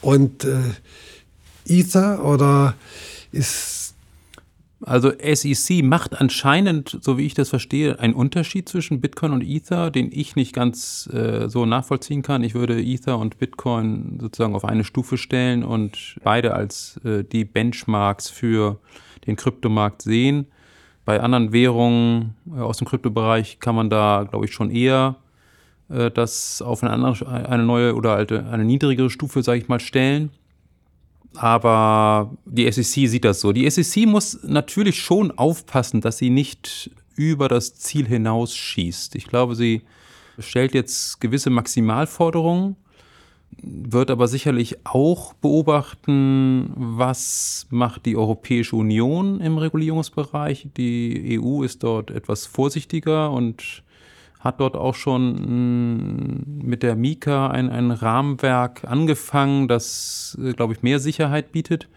und 0.00 0.44
äh, 0.44 0.58
Ether 1.66 2.24
oder 2.24 2.74
ist 3.32 3.81
also 4.84 5.10
SEC 5.10 5.82
macht 5.84 6.20
anscheinend, 6.20 6.98
so 7.00 7.18
wie 7.18 7.26
ich 7.26 7.34
das 7.34 7.48
verstehe, 7.48 7.98
einen 8.00 8.14
Unterschied 8.14 8.68
zwischen 8.68 9.00
Bitcoin 9.00 9.32
und 9.32 9.42
Ether, 9.42 9.90
den 9.90 10.10
ich 10.12 10.36
nicht 10.36 10.52
ganz 10.52 11.08
äh, 11.12 11.48
so 11.48 11.66
nachvollziehen 11.66 12.22
kann. 12.22 12.42
Ich 12.42 12.54
würde 12.54 12.82
Ether 12.82 13.18
und 13.18 13.38
Bitcoin 13.38 14.18
sozusagen 14.20 14.54
auf 14.54 14.64
eine 14.64 14.84
Stufe 14.84 15.18
stellen 15.18 15.64
und 15.64 16.16
beide 16.24 16.54
als 16.54 17.00
äh, 17.04 17.24
die 17.24 17.44
Benchmarks 17.44 18.28
für 18.28 18.78
den 19.26 19.36
Kryptomarkt 19.36 20.02
sehen. 20.02 20.46
Bei 21.04 21.20
anderen 21.20 21.52
Währungen 21.52 22.34
äh, 22.50 22.60
aus 22.60 22.78
dem 22.78 22.86
Kryptobereich 22.86 23.60
kann 23.60 23.74
man 23.74 23.90
da, 23.90 24.26
glaube 24.28 24.46
ich, 24.46 24.52
schon 24.52 24.70
eher 24.70 25.16
äh, 25.88 26.10
das 26.10 26.62
auf 26.62 26.82
eine, 26.82 26.92
andere, 26.92 27.28
eine 27.28 27.64
neue 27.64 27.94
oder 27.94 28.14
alte, 28.14 28.46
eine 28.46 28.64
niedrigere 28.64 29.10
Stufe, 29.10 29.42
sage 29.42 29.60
ich 29.60 29.68
mal, 29.68 29.80
stellen 29.80 30.30
aber 31.36 32.36
die 32.44 32.70
SEC 32.70 33.08
sieht 33.08 33.24
das 33.24 33.40
so. 33.40 33.52
Die 33.52 33.68
SEC 33.68 34.06
muss 34.06 34.38
natürlich 34.42 35.00
schon 35.00 35.30
aufpassen, 35.30 36.00
dass 36.00 36.18
sie 36.18 36.30
nicht 36.30 36.90
über 37.16 37.48
das 37.48 37.74
Ziel 37.74 38.06
hinausschießt. 38.06 39.14
Ich 39.14 39.26
glaube, 39.26 39.54
sie 39.54 39.82
stellt 40.38 40.74
jetzt 40.74 41.20
gewisse 41.20 41.50
Maximalforderungen, 41.50 42.76
wird 43.62 44.10
aber 44.10 44.28
sicherlich 44.28 44.78
auch 44.84 45.34
beobachten, 45.34 46.72
was 46.74 47.66
macht 47.70 48.06
die 48.06 48.16
Europäische 48.16 48.76
Union 48.76 49.40
im 49.40 49.58
Regulierungsbereich. 49.58 50.68
Die 50.76 51.38
EU 51.40 51.62
ist 51.62 51.82
dort 51.82 52.10
etwas 52.10 52.46
vorsichtiger 52.46 53.30
und 53.30 53.82
hat 54.42 54.60
dort 54.60 54.76
auch 54.76 54.94
schon 54.94 55.34
mm, 55.34 56.66
mit 56.66 56.82
der 56.82 56.96
Mika 56.96 57.48
ein, 57.48 57.70
ein 57.70 57.92
Rahmenwerk 57.92 58.84
angefangen, 58.84 59.68
das, 59.68 60.36
äh, 60.42 60.52
glaube 60.52 60.72
ich, 60.74 60.82
mehr 60.82 60.98
Sicherheit 60.98 61.52
bietet. 61.52 61.88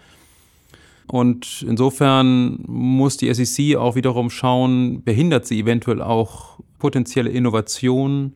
Und 1.08 1.66
insofern 1.68 2.60
muss 2.68 3.18
die 3.18 3.34
SEC 3.34 3.78
auch 3.78 3.96
wiederum 3.96 4.30
schauen, 4.30 5.04
behindert 5.04 5.46
sie 5.46 5.60
eventuell 5.60 6.02
auch 6.02 6.60
potenzielle 6.80 7.30
Innovationen, 7.30 8.36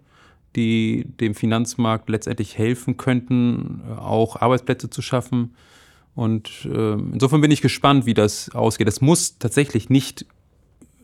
die 0.56 1.06
dem 1.20 1.36
Finanzmarkt 1.36 2.10
letztendlich 2.10 2.58
helfen 2.58 2.98
könnten, 2.98 3.82
auch 3.98 4.36
Arbeitsplätze 4.36 4.90
zu 4.90 5.02
schaffen. 5.02 5.56
Und 6.16 6.68
äh, 6.72 6.94
insofern 6.94 7.42
bin 7.42 7.52
ich 7.52 7.62
gespannt, 7.62 8.06
wie 8.08 8.16
das 8.16 8.50
ausgeht. 8.56 8.88
Es 8.88 9.02
muss 9.02 9.38
tatsächlich 9.38 9.90
nicht, 9.90 10.26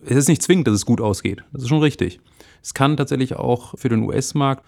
es 0.03 0.17
ist 0.17 0.27
nicht 0.27 0.41
zwingend, 0.41 0.67
dass 0.67 0.73
es 0.73 0.85
gut 0.85 1.01
ausgeht. 1.01 1.43
Das 1.53 1.63
ist 1.63 1.69
schon 1.69 1.81
richtig. 1.81 2.19
Es 2.65 2.73
kann 2.73 2.97
tatsächlich 2.97 3.35
auch 3.35 3.77
für 3.77 3.89
den 3.89 4.01
US-Markt 4.01 4.63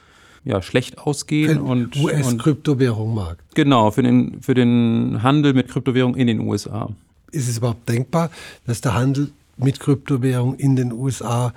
ja, 0.45 0.61
schlecht 0.61 0.99
ausgehen. 0.99 1.59
und 1.59 1.95
US-Kryptowährung-Markt. 1.95 3.55
Genau, 3.55 3.89
für 3.89 4.03
den, 4.03 4.39
für 4.43 4.53
den 4.53 5.23
Handel 5.23 5.55
mit 5.55 5.67
Kryptowährung 5.67 6.13
in 6.13 6.27
den 6.27 6.41
USA. 6.41 6.89
Ist 7.31 7.49
es 7.49 7.57
überhaupt 7.57 7.89
denkbar, 7.89 8.29
dass 8.67 8.81
der 8.81 8.93
Handel 8.93 9.31
mit 9.57 9.79
Kryptowährung 9.79 10.57
in 10.57 10.75
den 10.75 10.91
USA 10.91 11.55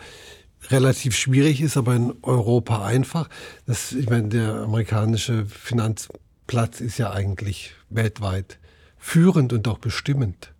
relativ 0.71 1.15
schwierig 1.15 1.61
ist, 1.61 1.77
aber 1.77 1.95
in 1.95 2.15
Europa 2.23 2.87
einfach? 2.87 3.29
Das, 3.67 3.93
ich 3.93 4.09
meine, 4.09 4.29
der 4.29 4.63
amerikanische 4.63 5.45
Finanzplatz 5.45 6.81
ist 6.81 6.97
ja 6.97 7.13
eigentlich 7.13 7.73
weltweit 7.91 8.59
führend 8.97 9.53
und 9.53 9.69
auch 9.69 9.79
bestimmend. 9.79 10.55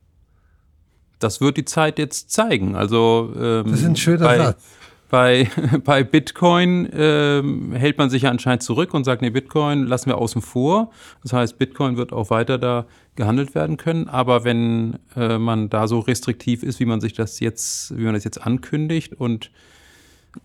Das 1.21 1.41
wird 1.41 1.57
die 1.57 1.65
Zeit 1.65 1.99
jetzt 1.99 2.31
zeigen. 2.31 2.77
Also 2.77 3.33
ähm, 3.35 3.71
das 3.71 3.81
ist 3.81 3.87
ein 3.87 3.97
schöner 3.97 4.27
bei, 4.27 4.37
Satz. 4.37 4.63
Bei, 5.11 5.51
bei 5.85 6.05
Bitcoin 6.05 6.89
ähm, 6.93 7.73
hält 7.73 7.99
man 7.99 8.11
sich 8.11 8.23
ja 8.23 8.31
anscheinend 8.31 8.63
zurück 8.63 8.95
und 8.95 9.05
sagt, 9.05 9.23
nee, 9.23 9.31
Bitcoin 9.31 9.87
lassen 9.87 10.07
wir 10.09 10.19
außen 10.19 10.41
vor. 10.41 10.91
Das 11.23 11.33
heißt, 11.33 11.59
Bitcoin 11.59 11.97
wird 11.97 12.13
auch 12.13 12.31
weiter 12.31 12.59
da 12.59 12.87
gehandelt 13.17 13.55
werden 13.55 13.77
können. 13.77 14.09
Aber 14.09 14.45
wenn 14.45 14.99
äh, 15.17 15.39
man 15.39 15.69
da 15.69 15.89
so 15.89 15.99
restriktiv 15.99 16.63
ist, 16.63 16.81
wie 16.81 16.87
man 16.87 17.01
sich 17.01 17.13
das 17.13 17.41
jetzt, 17.41 17.97
wie 17.99 18.05
man 18.05 18.15
das 18.15 18.25
jetzt 18.25 18.39
ankündigt 18.39 19.13
und 19.15 19.51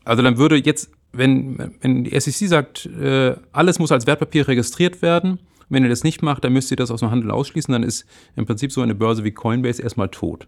also 0.04 0.24
dann 0.24 0.38
würde 0.40 0.56
jetzt, 0.56 0.90
wenn, 1.14 1.76
wenn 1.82 2.04
die 2.04 2.20
SEC 2.20 2.50
sagt, 2.50 2.88
äh, 2.88 3.36
alles 3.52 3.78
muss 3.78 3.92
als 3.92 4.08
Wertpapier 4.08 4.48
registriert 4.48 5.04
werden, 5.04 5.40
wenn 5.70 5.84
ihr 5.84 5.90
das 5.90 6.04
nicht 6.04 6.24
macht, 6.24 6.44
dann 6.44 6.54
müsst 6.54 6.72
ihr 6.72 6.78
das 6.78 6.90
aus 6.90 7.02
dem 7.02 7.12
Handel 7.12 7.30
ausschließen, 7.30 7.72
dann 7.72 7.84
ist 7.84 8.06
im 8.36 8.48
Prinzip 8.48 8.72
so 8.72 8.82
eine 8.82 8.96
Börse 8.96 9.24
wie 9.24 9.32
Coinbase 9.32 9.82
erstmal 9.82 10.10
tot 10.10 10.48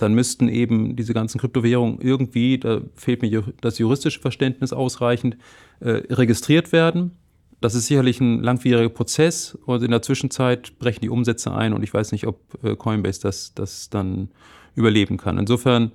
dann 0.00 0.14
müssten 0.14 0.48
eben 0.48 0.96
diese 0.96 1.14
ganzen 1.14 1.38
Kryptowährungen 1.38 2.00
irgendwie, 2.00 2.58
da 2.58 2.80
fehlt 2.94 3.22
mir 3.22 3.44
das 3.60 3.78
juristische 3.78 4.20
Verständnis 4.20 4.72
ausreichend, 4.72 5.36
äh, 5.80 6.02
registriert 6.10 6.72
werden. 6.72 7.12
Das 7.60 7.74
ist 7.74 7.86
sicherlich 7.86 8.20
ein 8.20 8.42
langwieriger 8.42 8.88
Prozess 8.88 9.58
und 9.66 9.82
in 9.82 9.90
der 9.90 10.00
Zwischenzeit 10.00 10.78
brechen 10.78 11.02
die 11.02 11.10
Umsätze 11.10 11.52
ein 11.52 11.74
und 11.74 11.82
ich 11.82 11.92
weiß 11.92 12.12
nicht, 12.12 12.26
ob 12.26 12.40
äh, 12.64 12.74
Coinbase 12.76 13.20
das, 13.20 13.52
das 13.54 13.90
dann 13.90 14.30
überleben 14.74 15.18
kann. 15.18 15.36
Insofern 15.36 15.92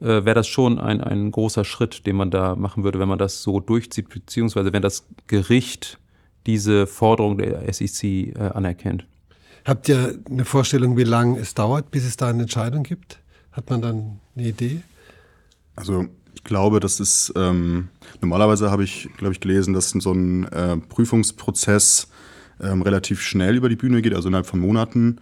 äh, 0.00 0.24
wäre 0.24 0.34
das 0.34 0.48
schon 0.48 0.78
ein, 0.78 1.02
ein 1.02 1.30
großer 1.30 1.64
Schritt, 1.64 2.06
den 2.06 2.16
man 2.16 2.30
da 2.30 2.56
machen 2.56 2.84
würde, 2.84 2.98
wenn 2.98 3.08
man 3.08 3.18
das 3.18 3.42
so 3.42 3.60
durchzieht, 3.60 4.08
beziehungsweise 4.08 4.72
wenn 4.72 4.82
das 4.82 5.06
Gericht 5.26 5.98
diese 6.46 6.86
Forderung 6.86 7.38
der 7.38 7.70
SEC 7.72 8.04
äh, 8.04 8.32
anerkennt. 8.54 9.06
Habt 9.64 9.88
ihr 9.88 10.18
eine 10.28 10.44
Vorstellung, 10.44 10.96
wie 10.96 11.04
lange 11.04 11.38
es 11.38 11.54
dauert, 11.54 11.90
bis 11.90 12.04
es 12.04 12.16
da 12.16 12.28
eine 12.28 12.42
Entscheidung 12.42 12.82
gibt? 12.82 13.21
Hat 13.52 13.68
man 13.70 13.82
dann 13.82 14.20
eine 14.36 14.48
Idee? 14.48 14.82
Also 15.76 16.06
ich 16.34 16.44
glaube, 16.44 16.80
das 16.80 17.00
ist 17.00 17.32
ähm, 17.36 17.88
normalerweise 18.20 18.70
habe 18.70 18.84
ich, 18.84 19.08
glaube 19.16 19.32
ich, 19.32 19.40
gelesen, 19.40 19.74
dass 19.74 19.90
so 19.90 20.12
ein 20.12 20.44
äh, 20.44 20.76
Prüfungsprozess 20.76 22.08
ähm, 22.60 22.82
relativ 22.82 23.20
schnell 23.20 23.56
über 23.56 23.68
die 23.68 23.76
Bühne 23.76 24.02
geht, 24.02 24.14
also 24.14 24.28
innerhalb 24.28 24.46
von 24.46 24.60
Monaten. 24.60 25.18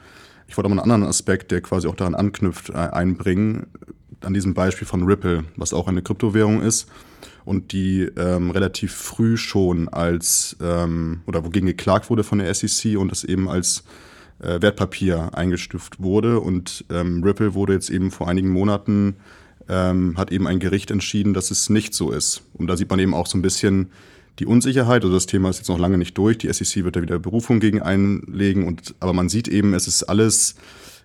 Ich 0.48 0.56
wollte 0.56 0.66
aber 0.66 0.72
einen 0.72 0.90
anderen 0.90 1.04
Aspekt, 1.04 1.50
der 1.50 1.60
quasi 1.60 1.88
auch 1.88 1.94
daran 1.94 2.14
anknüpft, 2.14 2.70
äh, 2.70 2.74
einbringen, 2.74 3.66
an 4.22 4.34
diesem 4.34 4.54
Beispiel 4.54 4.86
von 4.86 5.04
Ripple, 5.04 5.44
was 5.56 5.72
auch 5.72 5.88
eine 5.88 6.02
Kryptowährung 6.02 6.62
ist 6.62 6.88
und 7.44 7.72
die 7.72 8.02
ähm, 8.16 8.50
relativ 8.50 8.92
früh 8.92 9.36
schon 9.36 9.88
als 9.88 10.56
ähm, 10.60 11.22
oder 11.26 11.44
wogegen 11.44 11.66
geklagt 11.66 12.10
wurde 12.10 12.24
von 12.24 12.38
der 12.38 12.52
SEC 12.54 12.98
und 12.98 13.10
das 13.10 13.24
eben 13.24 13.48
als 13.48 13.84
äh, 14.42 14.60
Wertpapier 14.60 15.30
eingestuft 15.34 16.00
wurde. 16.00 16.40
Und 16.40 16.84
ähm, 16.90 17.22
Ripple 17.22 17.54
wurde 17.54 17.72
jetzt 17.74 17.90
eben 17.90 18.10
vor 18.10 18.28
einigen 18.28 18.50
Monaten, 18.50 19.16
ähm, 19.68 20.16
hat 20.16 20.32
eben 20.32 20.46
ein 20.46 20.58
Gericht 20.58 20.90
entschieden, 20.90 21.34
dass 21.34 21.50
es 21.50 21.70
nicht 21.70 21.94
so 21.94 22.10
ist. 22.10 22.42
Und 22.54 22.66
da 22.66 22.76
sieht 22.76 22.90
man 22.90 22.98
eben 22.98 23.14
auch 23.14 23.26
so 23.26 23.38
ein 23.38 23.42
bisschen 23.42 23.90
die 24.38 24.46
Unsicherheit. 24.46 25.02
Also 25.02 25.14
das 25.14 25.26
Thema 25.26 25.50
ist 25.50 25.58
jetzt 25.58 25.68
noch 25.68 25.78
lange 25.78 25.98
nicht 25.98 26.16
durch. 26.16 26.38
Die 26.38 26.52
SEC 26.52 26.84
wird 26.84 26.96
da 26.96 27.02
wieder 27.02 27.18
Berufung 27.18 27.60
gegen 27.60 27.82
einlegen. 27.82 28.66
Und, 28.66 28.94
aber 29.00 29.12
man 29.12 29.28
sieht 29.28 29.48
eben, 29.48 29.74
es 29.74 29.86
ist 29.86 30.04
alles 30.04 30.56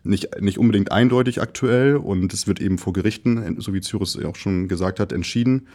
nicht, 0.04 0.40
nicht 0.40 0.58
unbedingt 0.58 0.92
eindeutig 0.92 1.42
aktuell 1.42 1.96
und 1.98 2.34
es 2.34 2.48
wird 2.48 2.62
eben 2.62 2.78
vor 2.78 2.94
Gerichten, 2.94 3.60
so 3.60 3.74
wie 3.74 3.82
Cyrus 3.82 4.24
auch 4.24 4.36
schon 4.36 4.68
gesagt 4.68 5.00
hat, 5.00 5.12
entschieden. 5.12 5.68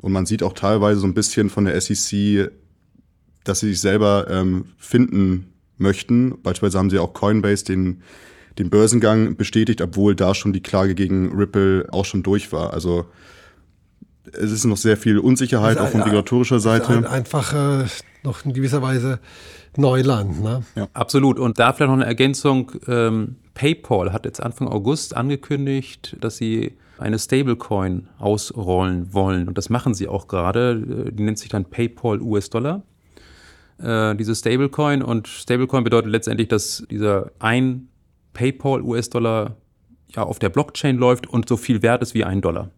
Und 0.00 0.12
man 0.12 0.24
sieht 0.24 0.42
auch 0.42 0.52
teilweise 0.52 1.00
so 1.00 1.06
ein 1.06 1.14
bisschen 1.14 1.50
von 1.50 1.64
der 1.64 1.80
SEC, 1.80 2.50
dass 3.44 3.60
sie 3.60 3.68
sich 3.68 3.80
selber 3.80 4.26
ähm, 4.30 4.66
finden 4.78 5.51
möchten. 5.78 6.40
Beispielsweise 6.42 6.78
haben 6.78 6.90
sie 6.90 6.98
auch 6.98 7.12
Coinbase 7.12 7.64
den, 7.64 8.02
den 8.58 8.70
Börsengang 8.70 9.36
bestätigt, 9.36 9.80
obwohl 9.80 10.14
da 10.14 10.34
schon 10.34 10.52
die 10.52 10.62
Klage 10.62 10.94
gegen 10.94 11.32
Ripple 11.36 11.86
auch 11.90 12.04
schon 12.04 12.22
durch 12.22 12.52
war. 12.52 12.72
Also 12.72 13.06
es 14.32 14.52
ist 14.52 14.64
noch 14.64 14.76
sehr 14.76 14.96
viel 14.96 15.18
Unsicherheit, 15.18 15.78
auch 15.78 15.88
von 15.88 16.02
regulatorischer 16.02 16.60
Seite. 16.60 16.88
Ein, 16.88 17.06
einfach 17.06 17.52
äh, 17.52 17.86
noch 18.22 18.44
in 18.44 18.52
gewisser 18.52 18.82
Weise 18.82 19.18
Neuland. 19.76 20.42
Ne? 20.42 20.62
Ja. 20.76 20.88
Absolut. 20.92 21.38
Und 21.38 21.58
da 21.58 21.72
vielleicht 21.72 21.88
noch 21.88 21.96
eine 21.96 22.06
Ergänzung. 22.06 22.72
Ähm, 22.86 23.36
PayPal 23.54 24.12
hat 24.12 24.24
jetzt 24.24 24.42
Anfang 24.42 24.68
August 24.68 25.16
angekündigt, 25.16 26.16
dass 26.20 26.36
sie 26.36 26.76
eine 26.98 27.18
Stablecoin 27.18 28.08
ausrollen 28.18 29.12
wollen. 29.12 29.48
Und 29.48 29.58
das 29.58 29.70
machen 29.70 29.94
sie 29.94 30.08
auch 30.08 30.28
gerade. 30.28 31.10
Die 31.12 31.22
nennt 31.22 31.38
sich 31.38 31.48
dann 31.48 31.64
PayPal 31.64 32.20
US-Dollar 32.20 32.82
äh, 33.78 34.14
diese 34.14 34.34
Stablecoin. 34.34 35.02
Und 35.02 35.28
Stablecoin 35.28 35.84
bedeutet 35.84 36.10
letztendlich, 36.10 36.48
dass 36.48 36.84
dieser 36.90 37.30
ein 37.38 37.88
PayPal 38.32 38.82
US-Dollar 38.82 39.56
ja 40.14 40.22
auf 40.22 40.38
der 40.38 40.48
Blockchain 40.48 40.96
läuft 40.96 41.26
und 41.26 41.48
so 41.48 41.56
viel 41.56 41.82
wert 41.82 42.02
ist 42.02 42.14
wie 42.14 42.24
ein 42.24 42.40
Dollar. 42.40 42.70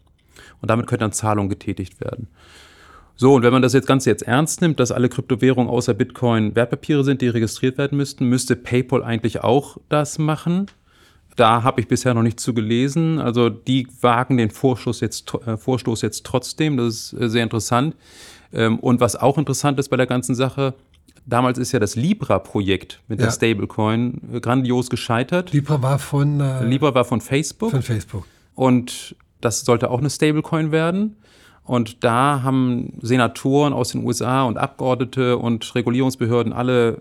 Und 0.60 0.70
damit 0.70 0.86
können 0.86 1.00
dann 1.00 1.12
Zahlungen 1.12 1.48
getätigt 1.48 2.00
werden. 2.00 2.28
So, 3.16 3.34
und 3.34 3.42
wenn 3.44 3.52
man 3.52 3.62
das 3.62 3.72
jetzt 3.72 3.86
Ganze 3.86 4.10
jetzt 4.10 4.22
ernst 4.22 4.60
nimmt, 4.60 4.80
dass 4.80 4.90
alle 4.90 5.08
Kryptowährungen 5.08 5.70
außer 5.70 5.94
Bitcoin 5.94 6.56
Wertpapiere 6.56 7.04
sind, 7.04 7.22
die 7.22 7.28
registriert 7.28 7.78
werden 7.78 7.96
müssten, 7.96 8.28
müsste 8.28 8.56
PayPal 8.56 9.04
eigentlich 9.04 9.44
auch 9.44 9.76
das 9.88 10.18
machen. 10.18 10.66
Da 11.36 11.62
habe 11.62 11.80
ich 11.80 11.88
bisher 11.88 12.14
noch 12.14 12.22
nichts 12.22 12.42
zu 12.42 12.54
gelesen. 12.54 13.20
Also 13.20 13.50
die 13.50 13.88
wagen 14.00 14.36
den 14.36 14.50
Vorstoß 14.50 15.00
jetzt, 15.00 15.32
äh, 15.46 15.56
Vorstoß 15.56 16.02
jetzt 16.02 16.26
trotzdem. 16.26 16.76
Das 16.76 17.12
ist 17.12 17.20
äh, 17.20 17.28
sehr 17.28 17.42
interessant. 17.44 17.94
Ähm, 18.54 18.78
und 18.78 19.00
was 19.00 19.16
auch 19.16 19.36
interessant 19.38 19.78
ist 19.78 19.88
bei 19.88 19.96
der 19.96 20.06
ganzen 20.06 20.34
Sache, 20.34 20.74
Damals 21.26 21.58
ist 21.58 21.72
ja 21.72 21.78
das 21.78 21.96
Libra-Projekt 21.96 23.00
mit 23.08 23.18
ja. 23.18 23.26
der 23.26 23.32
Stablecoin 23.32 24.20
äh, 24.32 24.40
grandios 24.40 24.90
gescheitert. 24.90 25.52
Libra 25.52 25.80
war 25.80 25.98
von 25.98 26.40
äh, 26.40 26.64
Libra 26.64 26.94
war 26.94 27.04
von 27.04 27.20
Facebook. 27.20 27.70
Von 27.70 27.82
Facebook. 27.82 28.26
Und 28.54 29.16
das 29.40 29.62
sollte 29.62 29.90
auch 29.90 30.00
eine 30.00 30.10
Stablecoin 30.10 30.70
werden. 30.70 31.16
Und 31.62 32.04
da 32.04 32.42
haben 32.42 32.98
Senatoren 33.00 33.72
aus 33.72 33.92
den 33.92 34.04
USA 34.04 34.42
und 34.42 34.58
Abgeordnete 34.58 35.38
und 35.38 35.74
Regulierungsbehörden 35.74 36.52
alle 36.52 37.00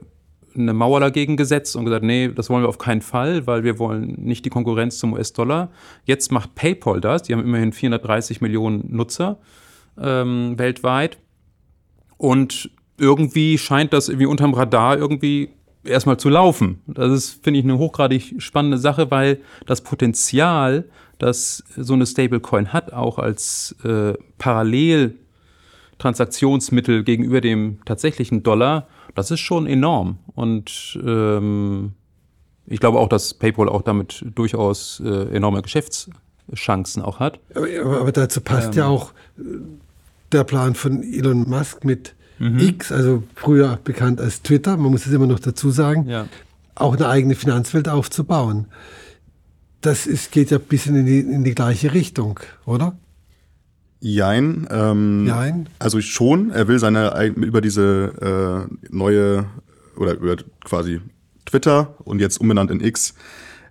eine 0.56 0.74
Mauer 0.74 1.02
dagegen 1.02 1.36
gesetzt 1.36 1.76
und 1.76 1.84
gesagt, 1.84 2.06
nee, 2.06 2.30
das 2.30 2.50
wollen 2.50 2.64
wir 2.64 2.70
auf 2.70 2.78
keinen 2.78 3.02
Fall, 3.02 3.46
weil 3.46 3.64
wir 3.64 3.78
wollen 3.80 4.14
nicht 4.20 4.46
die 4.46 4.50
Konkurrenz 4.50 5.00
zum 5.00 5.14
US-Dollar. 5.14 5.70
Jetzt 6.06 6.32
macht 6.32 6.56
PayPal 6.56 7.02
das, 7.02 7.24
die 7.24 7.34
haben 7.34 7.44
immerhin 7.44 7.74
430 7.74 8.40
Millionen 8.40 8.96
Nutzer 8.96 9.40
ähm, 10.00 10.58
weltweit 10.58 11.18
und 12.24 12.72
irgendwie 12.98 13.58
scheint 13.58 13.92
das 13.92 14.08
irgendwie 14.08 14.28
unterm 14.28 14.54
Radar 14.54 14.98
irgendwie 14.98 15.50
erstmal 15.84 16.16
zu 16.16 16.30
laufen. 16.30 16.82
Das 16.88 17.12
ist, 17.12 17.44
finde 17.44 17.60
ich, 17.60 17.66
eine 17.66 17.78
hochgradig 17.78 18.36
spannende 18.38 18.78
Sache, 18.78 19.12
weil 19.12 19.42
das 19.66 19.82
Potenzial, 19.82 20.86
das 21.20 21.66
so 21.76 21.96
eine 21.96 22.06
Stablecoin 22.06 22.72
hat, 22.72 22.94
auch 22.94 23.20
als 23.20 23.76
äh, 23.84 24.14
Paralleltransaktionsmittel 24.38 27.04
gegenüber 27.04 27.42
dem 27.42 27.80
tatsächlichen 27.84 28.42
Dollar, 28.42 28.88
das 29.16 29.30
ist 29.30 29.42
schon 29.42 29.68
enorm. 29.68 30.20
Und 30.34 30.98
ähm, 31.06 31.92
ich 32.68 32.80
glaube 32.80 33.00
auch, 33.00 33.10
dass 33.10 33.34
PayPal 33.34 33.68
auch 33.68 33.82
damit 33.82 34.24
durchaus 34.34 35.04
äh, 35.06 35.28
enorme 35.36 35.62
Geschäftschancen 35.62 37.02
auch 37.02 37.20
hat. 37.20 37.42
Aber, 37.54 37.68
aber 38.00 38.14
dazu 38.14 38.40
passt 38.40 38.70
ähm, 38.70 38.78
ja 38.78 38.88
auch 38.88 39.12
der 40.34 40.44
Plan 40.44 40.76
von 40.76 41.04
Elon 41.04 41.50
Musk 41.50 41.86
mit 41.86 42.16
mhm. 42.40 42.60
X, 42.60 42.92
also 42.92 43.24
früher 43.36 43.80
bekannt 43.84 44.20
als 44.20 44.42
Twitter, 44.42 44.78
man 44.78 44.92
muss 44.92 45.06
es 45.06 45.14
immer 45.14 45.28
noch 45.28 45.40
dazu 45.40 45.72
sagen, 45.72 46.08
ja. 46.08 46.28
auch 46.76 46.96
eine 46.96 47.08
eigene 47.08 47.36
Finanzwelt 47.36 47.88
aufzubauen. 47.88 48.68
Das 49.82 50.08
ist, 50.08 50.32
geht 50.32 50.52
ja 50.52 50.58
ein 50.58 50.64
bisschen 50.64 50.96
in 50.96 51.06
die, 51.06 51.20
in 51.20 51.44
die 51.44 51.56
gleiche 51.56 51.94
Richtung, 51.94 52.40
oder? 52.66 52.96
Jein. 54.00 54.68
Ähm, 54.70 55.26
Jein. 55.26 55.70
Also 55.80 56.02
schon, 56.02 56.52
er 56.52 56.68
will 56.68 56.78
seine 56.78 57.26
über 57.36 57.62
diese 57.62 58.68
äh, 58.70 58.76
neue 58.90 59.46
oder 59.96 60.16
über 60.16 60.36
quasi 60.66 61.00
Twitter 61.46 61.96
und 62.04 62.20
jetzt 62.20 62.40
umbenannt 62.42 62.72
in 62.72 62.82
X, 62.82 63.14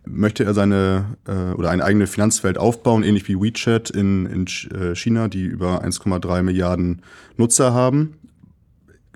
möchte 0.04 0.44
er 0.44 0.54
seine 0.54 1.16
äh, 1.26 1.52
oder 1.54 1.70
eine 1.70 1.84
eigene 1.84 2.06
Finanzwelt 2.06 2.58
aufbauen, 2.58 3.02
ähnlich 3.02 3.28
wie 3.28 3.40
WeChat 3.40 3.90
in, 3.90 4.26
in 4.26 4.46
äh, 4.74 4.94
China, 4.94 5.28
die 5.28 5.44
über 5.44 5.84
1,3 5.84 6.42
Milliarden 6.42 7.02
Nutzer 7.36 7.72
haben. 7.72 8.14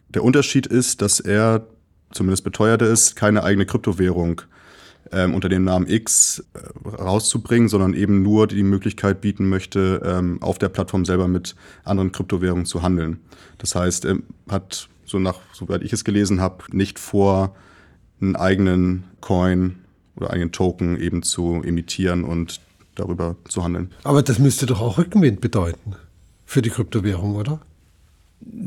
Der 0.09 0.23
Unterschied 0.23 0.67
ist, 0.67 1.03
dass 1.03 1.21
er, 1.21 1.67
zumindest 2.13 2.45
beteuert 2.45 2.83
er 2.83 2.89
es, 2.89 3.15
keine 3.15 3.43
eigene 3.43 3.67
Kryptowährung 3.67 4.43
ähm, 5.13 5.35
unter 5.35 5.49
dem 5.49 5.65
Namen 5.65 5.89
X 5.89 6.45
äh, 6.55 6.89
rauszubringen, 6.89 7.69
sondern 7.69 7.95
eben 7.95 8.23
nur 8.23 8.47
die 8.47 8.63
Möglichkeit 8.63 9.21
bieten 9.21 9.49
möchte, 9.49 10.03
ähm, 10.05 10.41
auf 10.41 10.59
der 10.59 10.69
Plattform 10.69 11.05
selber 11.05 11.29
mit 11.29 11.57
anderen 11.85 12.13
Kryptowährungen 12.13 12.67
zu 12.67 12.83
handeln. 12.83 13.21
Das 13.59 13.75
heißt, 13.75 14.05
er 14.05 14.19
hat, 14.49 14.89
so 15.05 15.19
nach, 15.19 15.41
soweit 15.53 15.83
ich 15.83 15.93
es 15.93 16.05
gelesen 16.05 16.41
habe, 16.41 16.65
nicht 16.71 16.99
vor, 16.99 17.55
einen 18.21 18.37
eigenen 18.37 19.05
Coin 19.21 19.77
oder 20.17 20.31
eigenen 20.31 20.53
Token 20.53 21.01
eben 21.01 21.23
zu 21.23 21.63
emittieren 21.63 22.25
und 22.25 22.61
darüber 22.95 23.37
zu 23.49 23.63
handeln. 23.63 23.93
Aber 24.05 24.23
das 24.23 24.39
müsste 24.39 24.67
doch 24.67 24.81
auch 24.81 24.99
Rückenwind 24.99 25.41
bedeuten 25.41 25.95
für 26.45 26.63
die 26.63 26.71
Kryptowährung, 26.71 27.37
oder? 27.37 27.61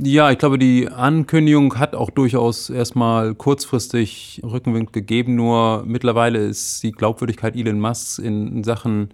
Ja, 0.04 0.32
ich 0.32 0.38
glaube, 0.38 0.58
die 0.58 0.90
Ankündigung 0.90 1.78
hat 1.80 1.96
auch 1.96 2.10
durchaus 2.10 2.70
erstmal 2.70 3.36
kurzfristig 3.36 4.42
Rückenwind 4.44 4.94
gegeben. 4.94 5.36
Nur 5.36 5.84
mittlerweile 5.86 6.40
ist 6.40 6.84
die 6.84 6.92
Glaubwürdigkeit 6.92 7.56
Elon 7.56 7.80
Musk 7.80 8.20
in 8.20 8.64
Sachen, 8.64 9.10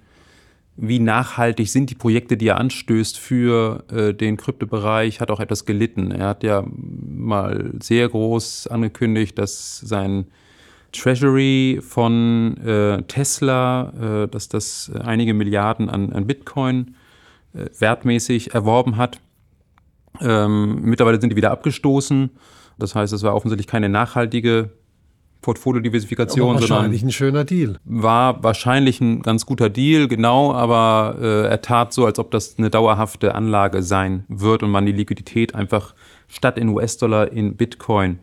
wie 0.78 1.00
nachhaltig 1.00 1.70
sind 1.70 1.90
die 1.90 1.96
Projekte, 1.96 2.36
die 2.36 2.48
er 2.48 2.58
anstößt 2.58 3.18
für 3.18 3.84
äh, 3.92 4.14
den 4.14 4.38
Kryptobereich, 4.38 5.20
hat 5.20 5.32
auch 5.32 5.40
etwas 5.40 5.66
gelitten. 5.66 6.12
Er 6.12 6.30
hat 6.30 6.44
ja 6.44 6.66
mal 6.68 7.72
sehr 7.82 8.10
groß 8.10 8.68
angekündigt, 8.68 9.38
dass 9.38 9.80
sein 9.80 10.26
Treasury 10.96 11.80
von 11.82 12.58
äh, 12.58 13.02
Tesla, 13.04 14.24
äh, 14.24 14.28
dass 14.28 14.50
das 14.50 14.92
einige 15.04 15.34
Milliarden 15.34 15.90
an, 15.90 16.14
an 16.14 16.28
Bitcoin 16.28 16.96
äh, 17.54 17.66
wertmäßig 17.80 18.54
erworben 18.54 18.98
hat. 18.98 19.20
Ähm, 20.22 20.82
mittlerweile 20.82 21.20
sind 21.20 21.30
die 21.30 21.36
wieder 21.36 21.52
abgestoßen. 21.52 22.30
Das 22.78 22.96
heißt, 22.96 23.14
es 23.14 23.24
war 23.24 23.36
offensichtlich 23.36 23.68
keine 23.68 23.90
nachhaltige 23.90 24.72
Portfoliodiversifikation, 25.46 26.50
aber 26.50 26.62
wahrscheinlich 26.62 27.02
sondern 27.02 27.10
ein 27.10 27.12
schöner 27.12 27.44
Deal. 27.44 27.80
War 27.86 28.44
wahrscheinlich 28.44 29.00
ein 29.00 29.22
ganz 29.22 29.46
guter 29.46 29.70
Deal, 29.70 30.08
genau, 30.08 30.52
aber 30.54 31.18
äh, 31.22 31.48
er 31.48 31.62
tat 31.62 31.94
so, 31.94 32.06
als 32.06 32.18
ob 32.18 32.32
das 32.32 32.58
eine 32.58 32.72
dauerhafte 32.72 33.36
Anlage 33.36 33.84
sein 33.84 34.26
wird 34.28 34.64
und 34.64 34.72
man 34.72 34.88
die 34.88 34.92
Liquidität 34.92 35.54
einfach 35.54 35.94
statt 36.28 36.58
in 36.58 36.70
US-Dollar 36.70 37.32
in 37.32 37.56
Bitcoin 37.58 38.20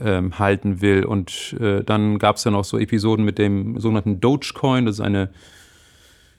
ähm, 0.00 0.38
halten 0.38 0.80
will. 0.80 1.04
Und 1.04 1.56
äh, 1.60 1.82
dann 1.84 2.18
gab 2.18 2.36
es 2.36 2.44
ja 2.44 2.50
noch 2.50 2.64
so 2.64 2.78
Episoden 2.78 3.24
mit 3.24 3.38
dem 3.38 3.78
sogenannten 3.78 4.20
Dogecoin, 4.20 4.86
das 4.86 4.96
ist 4.96 5.00
eine 5.00 5.30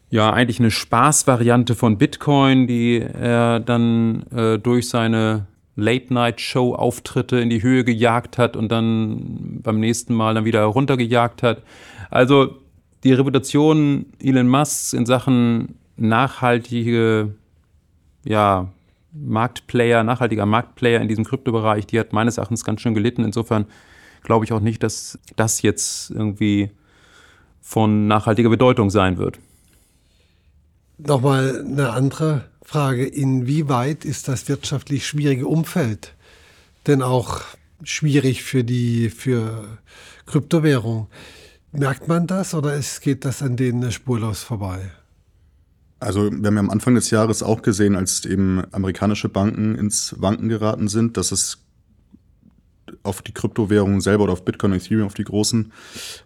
ja 0.09 0.31
eigentlich 0.31 0.59
eine 0.59 0.71
Spaßvariante 0.71 1.75
von 1.75 1.97
Bitcoin, 1.97 2.67
die 2.67 2.99
er 2.99 3.59
dann 3.59 4.23
äh, 4.31 4.57
durch 4.57 4.89
seine 4.89 5.47
Late-Night-Show-Auftritte 5.75 7.37
in 7.37 7.49
die 7.49 7.61
Höhe 7.61 7.83
gejagt 7.83 8.37
hat 8.37 8.55
und 8.55 8.71
dann 8.71 9.59
beim 9.61 9.79
nächsten 9.79 10.13
Mal 10.13 10.33
dann 10.33 10.45
wieder 10.45 10.63
runtergejagt 10.63 11.43
hat. 11.43 11.61
Also 12.09 12.57
die 13.03 13.13
Reputation 13.13 14.07
Elon 14.19 14.47
Musks 14.47 14.93
in 14.93 15.05
Sachen 15.05 15.75
nachhaltige, 15.97 17.35
ja, 18.23 18.69
Marktplayer, 19.11 20.03
nachhaltiger 20.03 20.45
Marktplayer 20.45 21.01
in 21.01 21.07
diesem 21.07 21.25
Kryptobereich, 21.25 21.87
die 21.87 21.99
hat 21.99 22.13
meines 22.13 22.37
Erachtens 22.37 22.63
ganz 22.63 22.81
schön 22.81 22.93
gelitten. 22.93 23.23
Insofern 23.23 23.65
glaube 24.23 24.45
ich 24.45 24.53
auch 24.53 24.59
nicht, 24.59 24.83
dass 24.83 25.19
das 25.35 25.61
jetzt 25.61 26.11
irgendwie 26.11 26.71
von 27.61 28.07
nachhaltiger 28.07 28.49
Bedeutung 28.49 28.89
sein 28.89 29.17
wird. 29.17 29.39
Nochmal 30.97 31.63
eine 31.65 31.91
andere 31.91 32.45
Frage. 32.63 33.05
Inwieweit 33.05 34.03
ist 34.05 34.27
das 34.27 34.47
wirtschaftlich 34.47 35.05
schwierige 35.05 35.47
Umfeld 35.47 36.13
denn 36.87 37.01
auch 37.01 37.41
schwierig 37.83 38.43
für 38.43 38.63
die 38.63 39.09
für 39.09 39.77
Kryptowährung? 40.25 41.07
Merkt 41.71 42.07
man 42.07 42.27
das 42.27 42.53
oder 42.53 42.79
geht 43.01 43.25
das 43.25 43.41
an 43.41 43.57
denen 43.57 43.91
spurlos 43.91 44.41
vorbei? 44.41 44.91
Also 45.99 46.31
wir 46.31 46.47
haben 46.47 46.55
ja 46.55 46.59
am 46.59 46.69
Anfang 46.69 46.95
des 46.95 47.09
Jahres 47.09 47.41
auch 47.41 47.61
gesehen, 47.61 47.95
als 47.95 48.23
eben 48.25 48.63
amerikanische 48.71 49.29
Banken 49.29 49.75
ins 49.75 50.15
Wanken 50.19 50.47
geraten 50.47 50.87
sind, 50.87 51.17
dass 51.17 51.31
es 51.31 51.59
auf 53.03 53.21
die 53.21 53.33
Kryptowährungen 53.33 54.01
selber 54.01 54.25
oder 54.25 54.33
auf 54.33 54.45
Bitcoin 54.45 54.73
und 54.73 54.77
Ethereum, 54.77 55.07
auf 55.07 55.13
die 55.13 55.23
großen, 55.23 55.71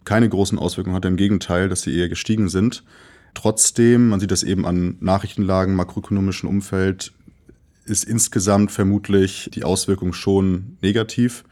keine 0.04 0.28
großen 0.28 0.60
Auswirkungen 0.60 0.96
hatte. 0.96 1.08
Im 1.08 1.16
Gegenteil, 1.16 1.70
dass 1.70 1.84
sie 1.84 1.96
eher 1.96 2.10
gestiegen 2.10 2.50
sind. 2.50 2.84
Trotzdem, 3.34 4.10
man 4.10 4.20
sieht 4.20 4.32
das 4.32 4.44
eben 4.44 4.66
an 4.66 4.98
Nachrichtenlagen, 5.00 5.76
makroökonomischen 5.76 6.50
Umfeld, 6.50 7.14
ist 7.86 8.04
insgesamt 8.04 8.72
vermutlich 8.72 9.50
die 9.54 9.64
Auswirkung 9.64 10.14
schon 10.14 10.78
negativ, 10.82 11.44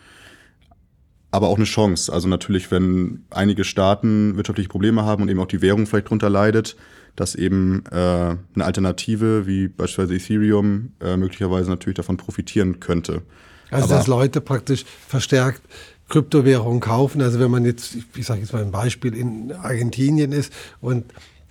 aber 1.31 1.47
auch 1.47 1.55
eine 1.55 1.65
Chance. 1.65 2.11
Also 2.11 2.27
natürlich, 2.27 2.69
wenn 2.69 3.23
einige 3.29 3.63
Staaten 3.63 4.35
wirtschaftliche 4.35 4.69
Probleme 4.69 5.05
haben 5.05 5.23
und 5.23 5.29
eben 5.29 5.39
auch 5.39 5.47
die 5.47 5.61
Währung 5.61 5.85
vielleicht 5.85 6.09
drunter 6.09 6.29
leidet, 6.29 6.75
dass 7.19 7.35
eben 7.35 7.83
äh, 7.91 7.95
eine 7.95 8.37
Alternative 8.65 9.45
wie 9.45 9.67
beispielsweise 9.67 10.15
Ethereum 10.15 10.93
äh, 11.01 11.17
möglicherweise 11.17 11.69
natürlich 11.69 11.97
davon 11.97 12.15
profitieren 12.15 12.79
könnte. 12.79 13.23
Also 13.71 13.85
aber 13.85 13.95
dass 13.95 14.07
Leute 14.07 14.39
praktisch 14.39 14.85
verstärkt 15.07 15.61
Kryptowährungen 16.07 16.79
kaufen. 16.79 17.21
Also 17.21 17.39
wenn 17.39 17.51
man 17.51 17.65
jetzt, 17.65 17.97
ich 18.15 18.25
sage 18.25 18.39
jetzt 18.39 18.53
mal 18.53 18.61
ein 18.61 18.71
Beispiel, 18.71 19.13
in 19.15 19.51
Argentinien 19.51 20.31
ist 20.31 20.53
und 20.79 21.05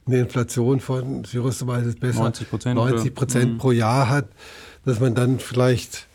eine 0.06 0.20
Inflation 0.20 0.80
von, 0.80 1.24
Cyrus, 1.24 1.58
du 1.58 1.66
weißt 1.66 1.86
es 1.86 1.96
besser, 1.96 2.20
90 2.20 2.48
Prozent 2.50 2.74
90 2.76 3.14
Prozent 3.14 3.52
mhm. 3.52 3.58
pro 3.58 3.72
Jahr 3.72 4.08
hat, 4.08 4.28
dass 4.86 5.00
man 5.00 5.14
dann 5.14 5.38
vielleicht 5.38 6.06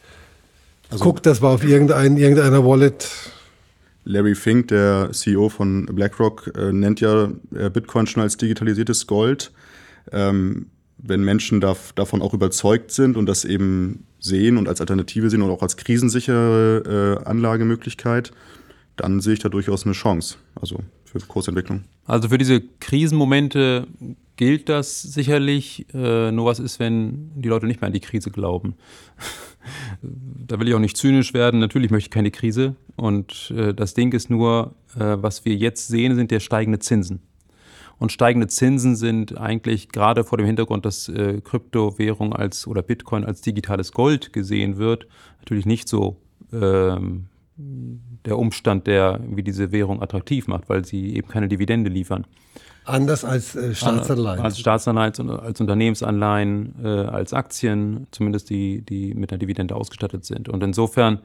also, 0.89 1.03
guckt, 1.03 1.27
dass 1.27 1.41
man 1.41 1.51
auf 1.51 1.63
irgendein, 1.63 2.17
irgendeiner 2.17 2.65
Wallet 2.65 3.07
Larry 4.05 4.35
Fink, 4.35 4.67
der 4.67 5.11
CEO 5.11 5.49
von 5.49 5.85
BlackRock, 5.85 6.51
äh, 6.57 6.73
nennt 6.73 7.01
ja 7.01 7.31
äh, 7.55 7.69
Bitcoin 7.69 8.07
schon 8.07 8.21
als 8.21 8.37
digitalisiertes 8.37 9.07
Gold. 9.07 9.51
Ähm, 10.11 10.67
wenn 10.97 11.21
Menschen 11.21 11.61
da, 11.61 11.75
davon 11.95 12.21
auch 12.21 12.33
überzeugt 12.33 12.91
sind 12.91 13.17
und 13.17 13.25
das 13.25 13.45
eben 13.45 14.05
sehen 14.19 14.57
und 14.57 14.69
als 14.69 14.79
Alternative 14.79 15.29
sehen 15.29 15.41
und 15.41 15.51
auch 15.51 15.61
als 15.61 15.75
krisensichere 15.77 17.19
äh, 17.23 17.27
Anlagemöglichkeit, 17.27 18.31
dann 18.95 19.19
sehe 19.19 19.33
ich 19.33 19.39
da 19.39 19.49
durchaus 19.49 19.85
eine 19.85 19.93
Chance. 19.93 20.37
Also 20.55 20.79
für 21.05 21.19
Kursentwicklung. 21.19 21.83
Also 22.05 22.29
für 22.29 22.37
diese 22.37 22.61
Krisenmomente 22.79 23.87
gilt 24.35 24.69
das 24.69 25.01
sicherlich. 25.01 25.85
Nur 25.93 26.45
was 26.45 26.59
ist, 26.59 26.79
wenn 26.79 27.31
die 27.35 27.49
Leute 27.49 27.67
nicht 27.67 27.81
mehr 27.81 27.87
an 27.87 27.93
die 27.93 27.99
Krise 27.99 28.31
glauben? 28.31 28.75
Da 30.02 30.60
will 30.60 30.67
ich 30.67 30.73
auch 30.73 30.80
nicht 30.80 30.97
zynisch 30.97 31.34
werden. 31.34 31.60
Natürlich 31.60 31.91
möchte 31.91 32.08
ich 32.08 32.12
keine 32.12 32.32
Krise. 32.32 32.76
Und 32.95 33.54
äh, 33.56 33.73
das 33.73 33.93
Ding 33.93 34.13
ist 34.13 34.30
nur, 34.30 34.76
äh, 34.95 35.17
was 35.17 35.45
wir 35.45 35.56
jetzt 35.56 35.88
sehen, 35.88 36.15
sind 36.15 36.32
der 36.32 36.39
steigende 36.39 36.80
Zinsen. 36.80 37.21
Und 37.99 38.12
steigende 38.12 38.47
Zinsen 38.47 38.95
sind 38.95 39.38
eigentlich 39.38 39.89
gerade 39.89 40.23
vor 40.23 40.38
dem 40.38 40.47
Hintergrund, 40.47 40.86
dass 40.86 41.08
äh, 41.10 41.41
Kryptowährung 41.41 42.34
als 42.34 42.67
oder 42.67 42.82
Bitcoin 42.82 43.23
als 43.23 43.41
digitales 43.41 43.91
Gold 43.91 44.34
gesehen 44.34 44.78
wird, 44.78 45.08
natürlich 45.39 45.65
nicht 45.65 45.88
so 45.88 46.17
ähm, 46.52 47.28
der 47.55 48.37
Umstand, 48.37 48.87
der 48.87 49.19
wie 49.27 49.43
diese 49.43 49.71
Währung 49.71 50.01
attraktiv 50.01 50.47
macht, 50.47 50.69
weil 50.69 50.85
sie 50.85 51.15
eben 51.15 51.27
keine 51.27 51.47
Dividende 51.47 51.89
liefern. 51.89 52.25
Anders 52.85 53.23
als 53.23 53.55
äh, 53.55 53.73
Staatsanleihen. 53.73 54.41
Als 54.41 54.59
Staatsanleihen, 54.59 55.29
als 55.29 55.61
Unternehmensanleihen, 55.61 56.75
äh, 56.83 56.87
als 56.87 57.33
Aktien, 57.33 58.07
zumindest 58.11 58.49
die, 58.49 58.81
die 58.81 59.13
mit 59.13 59.31
einer 59.31 59.39
Dividende 59.39 59.75
ausgestattet 59.75 60.25
sind. 60.25 60.49
Und 60.49 60.63
insofern 60.63 61.19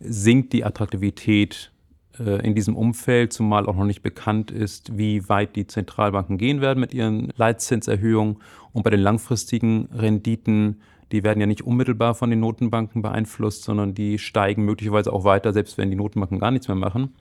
sinkt 0.00 0.52
die 0.52 0.64
Attraktivität 0.64 1.70
äh, 2.18 2.44
in 2.44 2.54
diesem 2.54 2.76
Umfeld, 2.76 3.32
zumal 3.32 3.66
auch 3.66 3.76
noch 3.76 3.84
nicht 3.84 4.02
bekannt 4.02 4.50
ist, 4.50 4.96
wie 4.98 5.28
weit 5.28 5.54
die 5.54 5.66
Zentralbanken 5.66 6.36
gehen 6.36 6.60
werden 6.60 6.80
mit 6.80 6.92
ihren 6.94 7.32
Leitzinserhöhungen. 7.36 8.38
Und 8.72 8.82
bei 8.82 8.90
den 8.90 9.00
langfristigen 9.00 9.88
Renditen, 9.92 10.80
die 11.14 11.22
werden 11.22 11.40
ja 11.40 11.46
nicht 11.46 11.62
unmittelbar 11.62 12.14
von 12.16 12.28
den 12.28 12.40
Notenbanken 12.40 13.00
beeinflusst, 13.00 13.62
sondern 13.62 13.94
die 13.94 14.18
steigen 14.18 14.64
möglicherweise 14.64 15.12
auch 15.12 15.22
weiter, 15.22 15.52
selbst 15.52 15.78
wenn 15.78 15.88
die 15.88 15.96
Notenbanken 15.96 16.40
gar 16.40 16.50
nichts 16.50 16.66
mehr 16.66 16.76
machen. 16.76 17.14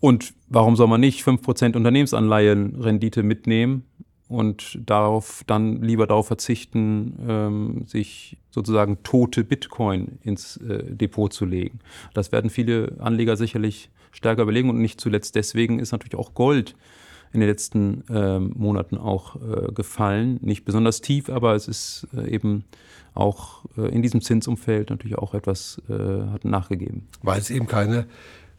Und 0.00 0.32
warum 0.48 0.76
soll 0.76 0.88
man 0.88 1.00
nicht 1.00 1.22
5% 1.22 1.76
Unternehmensanleihenrendite 1.76 3.22
mitnehmen 3.22 3.84
und 4.28 4.80
darauf 4.86 5.44
dann 5.46 5.82
lieber 5.82 6.06
darauf 6.06 6.26
verzichten, 6.26 7.18
ähm, 7.28 7.82
sich 7.86 8.38
sozusagen 8.50 9.02
tote 9.02 9.44
Bitcoin 9.44 10.18
ins 10.22 10.56
äh, 10.56 10.82
Depot 10.82 11.30
zu 11.30 11.44
legen? 11.44 11.80
Das 12.14 12.32
werden 12.32 12.48
viele 12.48 12.96
Anleger 12.98 13.36
sicherlich 13.36 13.90
stärker 14.10 14.42
überlegen 14.42 14.70
und 14.70 14.80
nicht 14.80 15.02
zuletzt 15.02 15.34
deswegen 15.34 15.78
ist 15.80 15.92
natürlich 15.92 16.16
auch 16.16 16.32
Gold 16.32 16.74
in 17.32 17.40
den 17.40 17.48
letzten 17.48 18.04
äh, 18.08 18.38
Monaten 18.38 18.98
auch 18.98 19.36
äh, 19.36 19.72
gefallen. 19.72 20.38
Nicht 20.42 20.64
besonders 20.64 21.00
tief, 21.00 21.28
aber 21.28 21.54
es 21.54 21.68
ist 21.68 22.06
äh, 22.16 22.28
eben 22.28 22.64
auch 23.14 23.64
äh, 23.76 23.88
in 23.88 24.02
diesem 24.02 24.20
Zinsumfeld 24.20 24.90
natürlich 24.90 25.18
auch 25.18 25.34
etwas 25.34 25.80
äh, 25.88 25.92
hat 26.32 26.44
nachgegeben. 26.44 27.08
Weil 27.22 27.40
es 27.40 27.50
eben 27.50 27.66
keine 27.66 28.06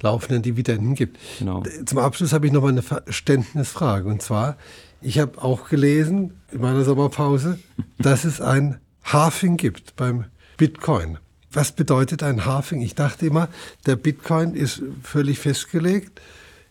laufenden 0.02 0.42
Dividenden 0.42 0.96
gibt. 0.96 1.18
Genau. 1.40 1.64
Zum 1.86 1.98
Abschluss 2.00 2.34
habe 2.34 2.46
ich 2.48 2.52
noch 2.52 2.62
mal 2.62 2.70
eine 2.70 2.82
Verständnisfrage. 2.82 4.10
Und 4.10 4.22
zwar, 4.22 4.58
ich 5.02 5.20
habe 5.20 5.42
auch 5.42 5.70
gelesen 5.70 6.34
in 6.52 6.62
meiner 6.62 6.84
Sommerpause, 6.84 7.60
dass 8.00 8.26
es 8.26 8.42
ein 8.42 8.80
Halving 9.04 9.58
gibt 9.58 9.96
beim 9.96 10.26
Bitcoin. 10.58 11.18
Was 11.52 11.72
bedeutet 11.72 12.24
ein 12.24 12.46
Halving? 12.46 12.82
Ich 12.82 12.96
dachte 12.96 13.28
immer, 13.28 13.48
der 13.86 13.96
Bitcoin 13.96 14.56
ist 14.56 14.82
völlig 15.04 15.40
festgelegt. 15.40 16.20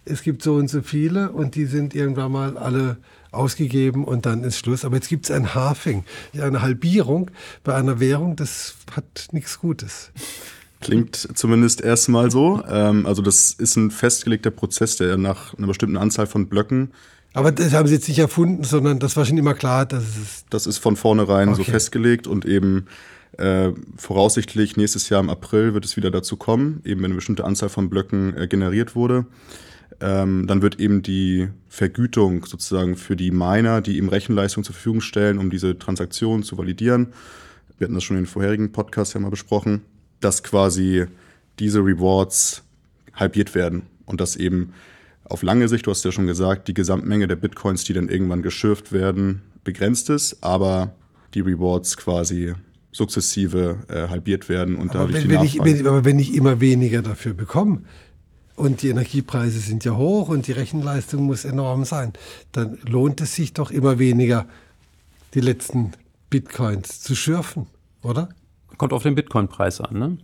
Es 0.04 0.22
gibt 0.22 0.42
so 0.42 0.54
und 0.54 0.68
so 0.68 0.82
viele 0.82 1.30
und 1.30 1.54
die 1.54 1.66
sind 1.66 1.94
irgendwann 1.94 2.32
mal 2.32 2.56
alle 2.56 2.96
ausgegeben 3.30 4.04
und 4.04 4.26
dann 4.26 4.44
ist 4.44 4.58
Schluss. 4.58 4.84
Aber 4.84 4.96
jetzt 4.96 5.08
gibt 5.08 5.24
es 5.26 5.30
ein 5.30 5.54
Halving, 5.54 6.04
eine 6.38 6.62
Halbierung 6.62 7.30
bei 7.64 7.74
einer 7.74 8.00
Währung, 8.00 8.36
das 8.36 8.74
hat 8.94 9.28
nichts 9.32 9.58
Gutes. 9.58 10.10
Klingt 10.80 11.16
zumindest 11.16 11.80
erstmal 11.80 12.30
so. 12.30 12.62
Ähm, 12.68 13.06
also 13.06 13.22
das 13.22 13.52
ist 13.52 13.76
ein 13.76 13.90
festgelegter 13.90 14.50
Prozess, 14.50 14.96
der 14.96 15.16
nach 15.16 15.54
einer 15.54 15.68
bestimmten 15.68 15.96
Anzahl 15.96 16.26
von 16.26 16.48
Blöcken. 16.48 16.90
Aber 17.34 17.52
das 17.52 17.72
haben 17.72 17.86
Sie 17.86 17.94
jetzt 17.94 18.08
nicht 18.08 18.18
erfunden, 18.18 18.64
sondern 18.64 18.98
das 18.98 19.16
war 19.16 19.24
schon 19.24 19.38
immer 19.38 19.54
klar, 19.54 19.86
dass 19.86 20.02
es. 20.02 20.44
Das 20.50 20.66
ist 20.66 20.78
von 20.78 20.96
vornherein 20.96 21.48
okay. 21.48 21.62
so 21.64 21.70
festgelegt 21.70 22.26
und 22.26 22.44
eben 22.44 22.86
äh, 23.38 23.70
voraussichtlich 23.96 24.76
nächstes 24.76 25.08
Jahr 25.08 25.20
im 25.20 25.30
April 25.30 25.72
wird 25.72 25.84
es 25.84 25.96
wieder 25.96 26.10
dazu 26.10 26.36
kommen, 26.36 26.82
eben 26.84 27.00
wenn 27.00 27.06
eine 27.06 27.14
bestimmte 27.14 27.44
Anzahl 27.44 27.70
von 27.70 27.88
Blöcken 27.88 28.36
äh, 28.36 28.46
generiert 28.48 28.94
wurde. 28.94 29.24
Ähm, 30.00 30.46
dann 30.46 30.62
wird 30.62 30.81
eben 30.81 31.02
die 31.02 31.48
Vergütung 31.68 32.44
sozusagen 32.44 32.96
für 32.96 33.16
die 33.16 33.31
Miner, 33.31 33.81
die 33.81 33.96
eben 33.96 34.09
Rechenleistung 34.09 34.64
zur 34.64 34.74
Verfügung 34.74 35.00
stellen, 35.00 35.38
um 35.38 35.50
diese 35.50 35.78
Transaktion 35.78 36.42
zu 36.42 36.59
validieren. 36.59 37.09
Wir 37.78 37.87
hatten 37.87 37.94
das 37.94 38.05
schon 38.05 38.16
in 38.16 38.24
den 38.24 38.28
vorherigen 38.28 38.72
Podcasts 38.72 39.14
ja 39.14 39.20
mal 39.20 39.31
besprochen 39.31 39.83
dass 40.22 40.42
quasi 40.42 41.07
diese 41.59 41.81
Rewards 41.81 42.62
halbiert 43.12 43.55
werden 43.55 43.83
und 44.07 44.20
dass 44.20 44.37
eben 44.37 44.72
auf 45.24 45.42
lange 45.42 45.68
Sicht, 45.68 45.87
du 45.87 45.90
hast 45.90 46.05
ja 46.05 46.12
schon 46.12 46.26
gesagt, 46.26 46.68
die 46.68 46.74
Gesamtmenge 46.74 47.28
der 47.28 47.37
Bitcoins, 47.37 47.85
die 47.85 47.92
dann 47.92 48.09
irgendwann 48.09 48.42
geschürft 48.42 48.92
werden, 48.92 49.42
begrenzt 49.64 50.11
ist, 50.11 50.42
aber 50.42 50.94
die 51.35 51.40
Rewards 51.40 51.96
quasi 51.96 52.55
sukzessive 52.90 53.78
äh, 53.88 54.09
halbiert 54.09 54.48
werden 54.48 54.76
und 54.76 54.90
aber 54.90 55.07
dadurch 55.07 55.22
wenn, 55.22 55.31
die 55.31 55.37
wenn 55.37 55.44
ich, 55.44 55.59
wenn, 55.59 55.87
Aber 55.87 56.05
wenn 56.05 56.18
ich 56.18 56.35
immer 56.35 56.61
weniger 56.61 57.00
dafür 57.02 57.33
bekomme 57.33 57.83
und 58.56 58.82
die 58.82 58.88
Energiepreise 58.88 59.58
sind 59.58 59.84
ja 59.84 59.96
hoch 59.96 60.28
und 60.28 60.46
die 60.46 60.52
Rechenleistung 60.52 61.24
muss 61.24 61.44
enorm 61.44 61.84
sein, 61.84 62.12
dann 62.52 62.78
lohnt 62.86 63.20
es 63.20 63.34
sich 63.34 63.52
doch 63.52 63.70
immer 63.70 63.98
weniger, 63.98 64.46
die 65.34 65.40
letzten 65.40 65.92
Bitcoins 66.30 67.00
zu 67.00 67.14
schürfen, 67.14 67.66
oder? 68.02 68.28
Kommt 68.76 68.92
auf 68.92 69.02
den 69.02 69.14
Bitcoin-Preis 69.14 69.80
an, 69.80 69.98
ne? 69.98 70.18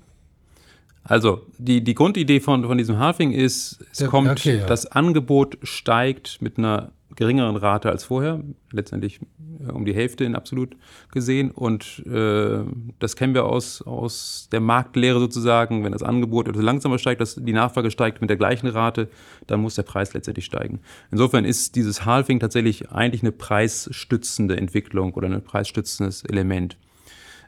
Also, 1.05 1.47
die, 1.57 1.83
die 1.83 1.95
Grundidee 1.95 2.41
von, 2.41 2.65
von 2.65 2.77
diesem 2.77 2.99
Halving 2.99 3.33
ist, 3.33 3.79
es 3.93 4.05
kommt, 4.07 4.29
okay, 4.29 4.59
ja. 4.59 4.67
das 4.67 4.85
Angebot 4.87 5.57
steigt 5.63 6.43
mit 6.43 6.59
einer 6.59 6.93
geringeren 7.19 7.57
Rate 7.57 7.91
als 7.91 8.05
vorher, 8.05 8.41
letztendlich 8.71 9.19
äh, 9.61 9.73
um 9.73 9.85
die 9.85 9.93
Hälfte 9.93 10.23
in 10.23 10.37
absolut 10.37 10.77
gesehen. 11.11 11.51
Und 11.51 12.07
äh, 12.07 12.61
das 13.01 13.17
kennen 13.17 13.35
wir 13.35 13.45
aus, 13.45 13.83
aus 13.83 14.49
der 14.53 14.61
Marktlehre 14.61 15.19
sozusagen. 15.19 15.83
Wenn 15.83 15.91
das 15.91 16.05
Angebot 16.05 16.47
etwas 16.47 16.63
langsamer 16.63 16.97
steigt, 16.97 17.21
dass 17.21 17.35
die 17.35 17.53
Nachfrage 17.53 17.91
steigt 17.91 18.21
mit 18.21 18.31
der 18.31 18.37
gleichen 18.37 18.69
Rate, 18.69 19.09
dann 19.49 19.61
muss 19.61 19.75
der 19.75 19.83
Preis 19.83 20.15
letztendlich 20.15 20.45
steigen. 20.45 20.79
Insofern 21.11 21.45
ist 21.45 21.75
dieses 21.75 22.07
Halving 22.07 22.39
tatsächlich 22.39 22.93
eigentlich 22.93 23.23
eine 23.23 23.33
preisstützende 23.33 24.57
Entwicklung 24.57 25.13
oder 25.15 25.27
ein 25.27 25.43
preisstützendes 25.43 26.23
Element. 26.23 26.79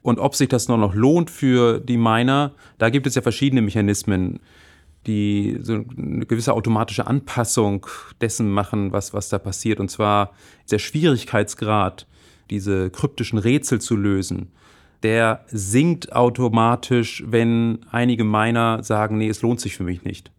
Und 0.03 0.19
ob 0.19 0.35
sich 0.35 0.49
das 0.49 0.67
noch 0.67 0.95
lohnt 0.95 1.31
für 1.31 1.79
die 1.79 1.97
Miner, 1.97 2.55
da 2.79 2.91
gibt 2.91 3.07
es 3.07 3.15
ja 3.15 3.23
verschiedene 3.23 3.63
Mechanismen, 3.63 4.41
die 5.07 5.59
so 5.63 5.85
eine 5.97 6.27
gewisse 6.27 6.53
automatische 6.53 7.07
Anpassung 7.07 7.87
dessen 8.21 8.51
machen, 8.51 8.93
was, 8.93 9.15
was 9.15 9.29
da 9.29 9.39
passiert. 9.39 9.81
Und 9.81 9.91
zwar 9.91 10.33
der 10.71 10.79
Schwierigkeitsgrad, 10.79 12.07
diese 12.51 12.91
kryptischen 12.91 13.39
Rätsel 13.39 13.81
zu 13.81 13.97
lösen, 13.97 14.53
der 15.03 15.45
sinkt 15.47 16.13
automatisch, 16.13 17.25
wenn 17.27 17.79
einige 17.91 18.25
Miner 18.25 18.83
sagen, 18.83 19.17
nee, 19.17 19.29
es 19.29 19.41
lohnt 19.41 19.61
sich 19.61 19.77
für 19.77 19.85
mich 19.85 20.05
nicht. 20.05 20.31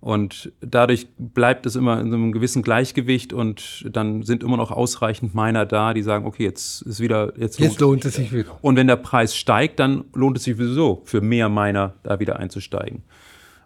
Und 0.00 0.52
dadurch 0.60 1.08
bleibt 1.18 1.64
es 1.66 1.74
immer 1.74 1.98
in 2.00 2.12
einem 2.12 2.30
gewissen 2.32 2.62
Gleichgewicht 2.62 3.32
und 3.32 3.86
dann 3.90 4.22
sind 4.22 4.42
immer 4.42 4.58
noch 4.58 4.70
ausreichend 4.70 5.34
Miner 5.34 5.64
da, 5.64 5.94
die 5.94 6.02
sagen, 6.02 6.26
okay, 6.26 6.44
jetzt 6.44 6.82
ist 6.82 7.00
wieder, 7.00 7.32
jetzt, 7.38 7.58
jetzt 7.58 7.80
lohnt, 7.80 8.02
lohnt 8.02 8.04
es 8.04 8.14
sich 8.14 8.32
wieder. 8.32 8.58
Und 8.60 8.76
wenn 8.76 8.86
der 8.86 8.96
Preis 8.96 9.34
steigt, 9.34 9.80
dann 9.80 10.04
lohnt 10.14 10.36
es 10.36 10.44
sich 10.44 10.56
sowieso 10.56 11.02
für 11.06 11.22
mehr 11.22 11.48
Miner 11.48 11.94
da 12.02 12.20
wieder 12.20 12.38
einzusteigen. 12.38 13.02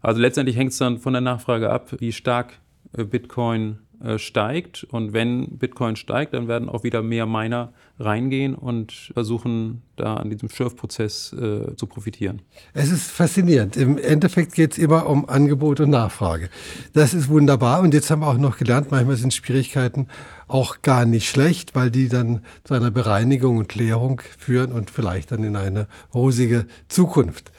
Also 0.00 0.20
letztendlich 0.20 0.56
hängt 0.56 0.72
es 0.72 0.78
dann 0.78 0.98
von 0.98 1.12
der 1.12 1.22
Nachfrage 1.22 1.70
ab, 1.70 1.94
wie 1.98 2.12
stark 2.12 2.60
äh, 2.96 3.04
Bitcoin 3.04 3.78
äh, 4.02 4.18
steigt. 4.18 4.84
Und 4.84 5.12
wenn 5.12 5.58
Bitcoin 5.58 5.94
steigt, 5.94 6.32
dann 6.32 6.48
werden 6.48 6.70
auch 6.70 6.84
wieder 6.84 7.02
mehr 7.02 7.26
Miner 7.26 7.74
reingehen 7.98 8.54
und 8.54 8.92
versuchen, 9.12 9.82
da 9.96 10.14
an 10.14 10.30
diesem 10.30 10.48
Schürfprozess 10.48 11.34
äh, 11.34 11.76
zu 11.76 11.86
profitieren. 11.86 12.40
Es 12.72 12.90
ist 12.90 13.10
faszinierend. 13.10 13.76
Im 13.76 13.98
Endeffekt 13.98 14.54
geht 14.54 14.72
es 14.72 14.78
immer 14.78 15.06
um 15.06 15.28
Angebot 15.28 15.80
und 15.80 15.90
Nachfrage. 15.90 16.48
Das 16.94 17.12
ist 17.12 17.28
wunderbar. 17.28 17.80
Und 17.82 17.92
jetzt 17.92 18.10
haben 18.10 18.20
wir 18.20 18.28
auch 18.28 18.38
noch 18.38 18.56
gelernt, 18.56 18.90
manchmal 18.90 19.16
sind 19.16 19.34
Schwierigkeiten 19.34 20.08
auch 20.48 20.80
gar 20.80 21.04
nicht 21.04 21.28
schlecht, 21.28 21.74
weil 21.74 21.90
die 21.90 22.08
dann 22.08 22.40
zu 22.64 22.72
einer 22.72 22.90
Bereinigung 22.90 23.58
und 23.58 23.68
Klärung 23.68 24.22
führen 24.38 24.72
und 24.72 24.90
vielleicht 24.90 25.30
dann 25.30 25.44
in 25.44 25.56
eine 25.56 25.88
rosige 26.14 26.66
Zukunft. 26.88 27.52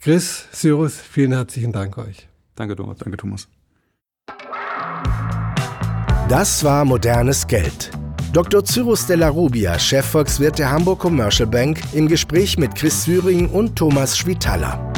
Chris, 0.00 0.46
Cyrus, 0.52 1.00
vielen 1.00 1.32
herzlichen 1.32 1.72
Dank 1.72 1.98
euch. 1.98 2.28
Danke, 2.54 2.76
Thomas. 2.76 2.98
Danke, 2.98 3.16
Thomas. 3.16 3.48
Das 6.28 6.62
war 6.62 6.84
modernes 6.84 7.46
Geld. 7.46 7.90
Dr. 8.32 8.64
Cyrus 8.64 9.06
Della 9.06 9.28
Rubia, 9.28 9.76
Chefvolkswirt 9.78 10.58
der 10.58 10.70
Hamburg 10.70 11.00
Commercial 11.00 11.48
Bank, 11.48 11.80
im 11.94 12.06
Gespräch 12.06 12.58
mit 12.58 12.74
Chris 12.76 13.04
Syring 13.04 13.48
und 13.48 13.74
Thomas 13.74 14.16
Schwitaler. 14.16 14.92